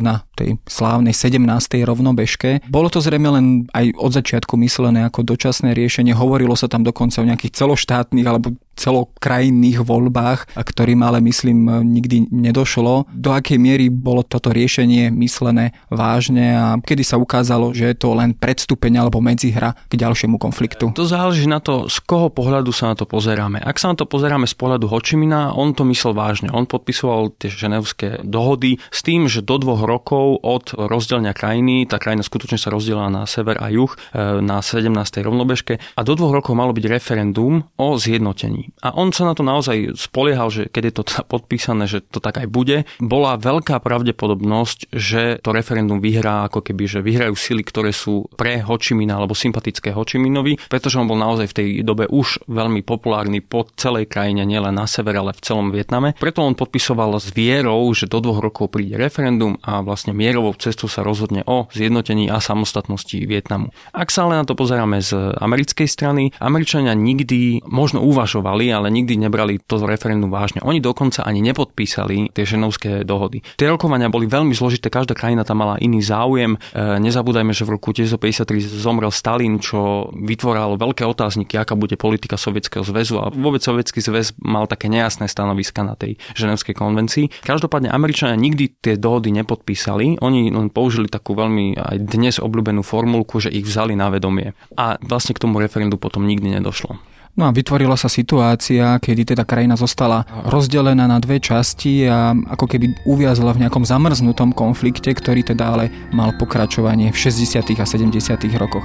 na 0.00 0.24
tej 0.32 0.56
slávnej 0.64 1.12
17. 1.12 1.44
rovnobežke. 1.84 2.64
Bolo 2.72 2.88
to 2.88 3.04
zrejme 3.04 3.28
len 3.36 3.46
aj 3.76 3.92
od 4.00 4.16
začiatku 4.16 4.56
myslené 4.64 5.04
ako 5.04 5.28
dočasné 5.28 5.76
riešenie. 5.76 6.16
Hovorilo 6.16 6.56
sa 6.56 6.72
tam 6.72 6.88
dokonca 6.88 7.20
o 7.20 7.28
nejakých 7.28 7.52
celoštátnych 7.52 8.24
alebo 8.24 8.56
celokrajinných 8.76 9.84
voľbách, 9.84 10.56
ktorým 10.56 11.04
ale 11.04 11.20
myslím 11.24 11.84
nikdy 11.84 12.30
nedošlo. 12.32 13.10
Do 13.12 13.30
akej 13.36 13.60
miery 13.60 13.86
bolo 13.92 14.24
toto 14.24 14.50
riešenie 14.52 15.12
myslené 15.12 15.76
vážne 15.92 16.56
a 16.56 16.66
kedy 16.80 17.02
sa 17.04 17.16
ukázalo, 17.20 17.76
že 17.76 17.92
je 17.92 17.96
to 17.96 18.16
len 18.16 18.32
predstupeň 18.32 19.04
alebo 19.04 19.20
medzihra 19.20 19.76
k 19.88 19.94
ďalšiemu 20.00 20.40
konfliktu? 20.40 20.92
To 20.96 21.04
záleží 21.04 21.44
na 21.44 21.60
to, 21.60 21.86
z 21.92 22.00
koho 22.04 22.32
pohľadu 22.32 22.72
sa 22.72 22.92
na 22.92 22.96
to 22.96 23.04
pozeráme. 23.04 23.60
Ak 23.60 23.76
sa 23.76 23.92
na 23.92 23.96
to 23.96 24.08
pozeráme 24.08 24.48
z 24.48 24.56
pohľadu 24.56 24.88
Hočimina, 24.88 25.52
on 25.52 25.76
to 25.76 25.84
myslel 25.88 26.16
vážne. 26.16 26.48
On 26.50 26.64
podpisoval 26.64 27.32
tie 27.36 27.52
ženevské 27.52 28.24
dohody 28.24 28.80
s 28.90 29.00
tým, 29.04 29.28
že 29.28 29.44
do 29.44 29.60
dvoch 29.60 29.84
rokov 29.84 30.40
od 30.42 30.72
rozdelenia 30.74 31.36
krajiny, 31.36 31.84
tá 31.86 32.00
krajina 32.00 32.24
skutočne 32.24 32.56
sa 32.56 32.72
rozdelila 32.72 33.08
na 33.12 33.22
sever 33.24 33.60
a 33.60 33.68
juh, 33.68 33.92
e, 34.12 34.40
na 34.40 34.60
17. 34.64 35.24
rovnobežke 35.24 35.80
a 35.80 36.00
do 36.02 36.12
dvoch 36.16 36.34
rokov 36.34 36.56
malo 36.56 36.74
byť 36.74 36.84
referendum 36.88 37.64
o 37.76 37.88
zjednotení. 37.96 38.59
A 38.80 38.96
on 38.96 39.12
sa 39.12 39.28
na 39.28 39.34
to 39.36 39.44
naozaj 39.44 39.94
spoliehal, 39.96 40.48
že 40.48 40.68
keď 40.68 40.82
je 40.90 40.94
to 40.94 41.02
teda 41.06 41.22
podpísané, 41.28 41.84
že 41.86 42.02
to 42.02 42.18
tak 42.18 42.40
aj 42.40 42.48
bude, 42.50 42.88
bola 42.98 43.36
veľká 43.36 43.78
pravdepodobnosť, 43.78 44.90
že 44.90 45.38
to 45.44 45.54
referendum 45.54 46.02
vyhrá, 46.02 46.48
ako 46.50 46.64
keby, 46.64 46.84
že 46.90 47.04
vyhrajú 47.04 47.34
sily, 47.38 47.62
ktoré 47.62 47.94
sú 47.94 48.26
pre 48.34 48.58
Hočimina 48.64 49.14
alebo 49.14 49.38
sympatické 49.38 49.94
Hočiminovi, 49.94 50.58
pretože 50.66 50.98
on 50.98 51.06
bol 51.06 51.20
naozaj 51.20 51.46
v 51.52 51.56
tej 51.56 51.68
dobe 51.86 52.10
už 52.10 52.50
veľmi 52.50 52.82
populárny 52.82 53.38
po 53.38 53.70
celej 53.78 54.10
krajine, 54.10 54.42
nielen 54.42 54.74
na 54.74 54.90
severe, 54.90 55.22
ale 55.22 55.36
v 55.36 55.44
celom 55.46 55.70
Vietname. 55.70 56.18
Preto 56.18 56.42
on 56.42 56.58
podpisoval 56.58 57.14
s 57.22 57.30
vierou, 57.30 57.86
že 57.94 58.10
do 58.10 58.18
dvoch 58.18 58.42
rokov 58.42 58.74
príde 58.74 58.98
referendum 58.98 59.54
a 59.62 59.84
vlastne 59.86 60.10
mierovou 60.10 60.58
cestou 60.58 60.90
sa 60.90 61.06
rozhodne 61.06 61.46
o 61.46 61.70
zjednotení 61.70 62.26
a 62.26 62.42
samostatnosti 62.42 63.14
Vietnamu. 63.22 63.70
Ak 63.94 64.10
sa 64.10 64.26
ale 64.26 64.42
na 64.42 64.44
to 64.44 64.58
pozeráme 64.58 64.98
z 64.98 65.38
americkej 65.38 65.86
strany, 65.86 66.34
Američania 66.42 66.98
nikdy 66.98 67.62
možno 67.70 68.02
uvažovali, 68.02 68.49
mali, 68.50 68.74
ale 68.74 68.90
nikdy 68.90 69.14
nebrali 69.14 69.62
to 69.62 69.78
referendum 69.86 70.34
vážne. 70.34 70.58
Oni 70.66 70.82
dokonca 70.82 71.22
ani 71.22 71.38
nepodpísali 71.46 72.34
tie 72.34 72.42
ženovské 72.42 73.06
dohody. 73.06 73.46
Tie 73.54 73.70
rokovania 73.70 74.10
boli 74.10 74.26
veľmi 74.26 74.50
zložité, 74.50 74.90
každá 74.90 75.14
krajina 75.14 75.46
tam 75.46 75.62
mala 75.62 75.78
iný 75.78 76.02
záujem. 76.02 76.58
E, 76.74 76.98
nezabúdajme, 76.98 77.54
že 77.54 77.62
v 77.62 77.78
roku 77.78 77.94
1953 77.94 78.82
zomrel 78.82 79.14
Stalin, 79.14 79.62
čo 79.62 80.10
vytvoralo 80.10 80.74
veľké 80.74 81.06
otázniky, 81.06 81.54
aká 81.54 81.78
bude 81.78 81.94
politika 81.94 82.34
Sovietskeho 82.34 82.82
zväzu 82.82 83.22
a 83.22 83.30
vôbec 83.30 83.62
Sovietský 83.62 84.02
zväz 84.02 84.34
mal 84.42 84.66
také 84.66 84.90
nejasné 84.90 85.30
stanoviska 85.30 85.86
na 85.86 85.94
tej 85.94 86.18
ženevskej 86.34 86.74
konvencii. 86.74 87.46
Každopádne 87.46 87.94
Američania 87.94 88.34
nikdy 88.34 88.82
tie 88.82 88.94
dohody 88.98 89.30
nepodpísali, 89.30 90.18
oni 90.18 90.50
len 90.50 90.72
použili 90.72 91.06
takú 91.06 91.38
veľmi 91.38 91.78
aj 91.78 91.96
dnes 92.02 92.42
obľúbenú 92.42 92.82
formulku, 92.82 93.38
že 93.38 93.52
ich 93.52 93.68
vzali 93.68 93.94
na 93.94 94.10
vedomie. 94.10 94.56
A 94.74 94.96
vlastne 95.04 95.36
k 95.36 95.42
tomu 95.42 95.60
referendu 95.60 96.00
potom 96.00 96.26
nikdy 96.26 96.58
nedošlo. 96.58 96.98
No 97.38 97.46
a 97.46 97.54
vytvorila 97.54 97.94
sa 97.94 98.10
situácia, 98.10 98.98
kedy 98.98 99.34
teda 99.34 99.46
krajina 99.46 99.78
zostala 99.78 100.26
rozdelená 100.50 101.06
na 101.06 101.22
dve 101.22 101.38
časti 101.38 102.04
a 102.04 102.34
ako 102.34 102.66
keby 102.66 103.06
uviazla 103.06 103.54
v 103.54 103.66
nejakom 103.66 103.86
zamrznutom 103.86 104.50
konflikte, 104.50 105.14
ktorý 105.14 105.46
teda 105.46 105.64
ale 105.72 105.84
mal 106.10 106.34
pokračovanie 106.36 107.14
v 107.14 107.16
60. 107.16 107.64
a 107.78 107.84
70. 107.86 108.18
rokoch. 108.58 108.84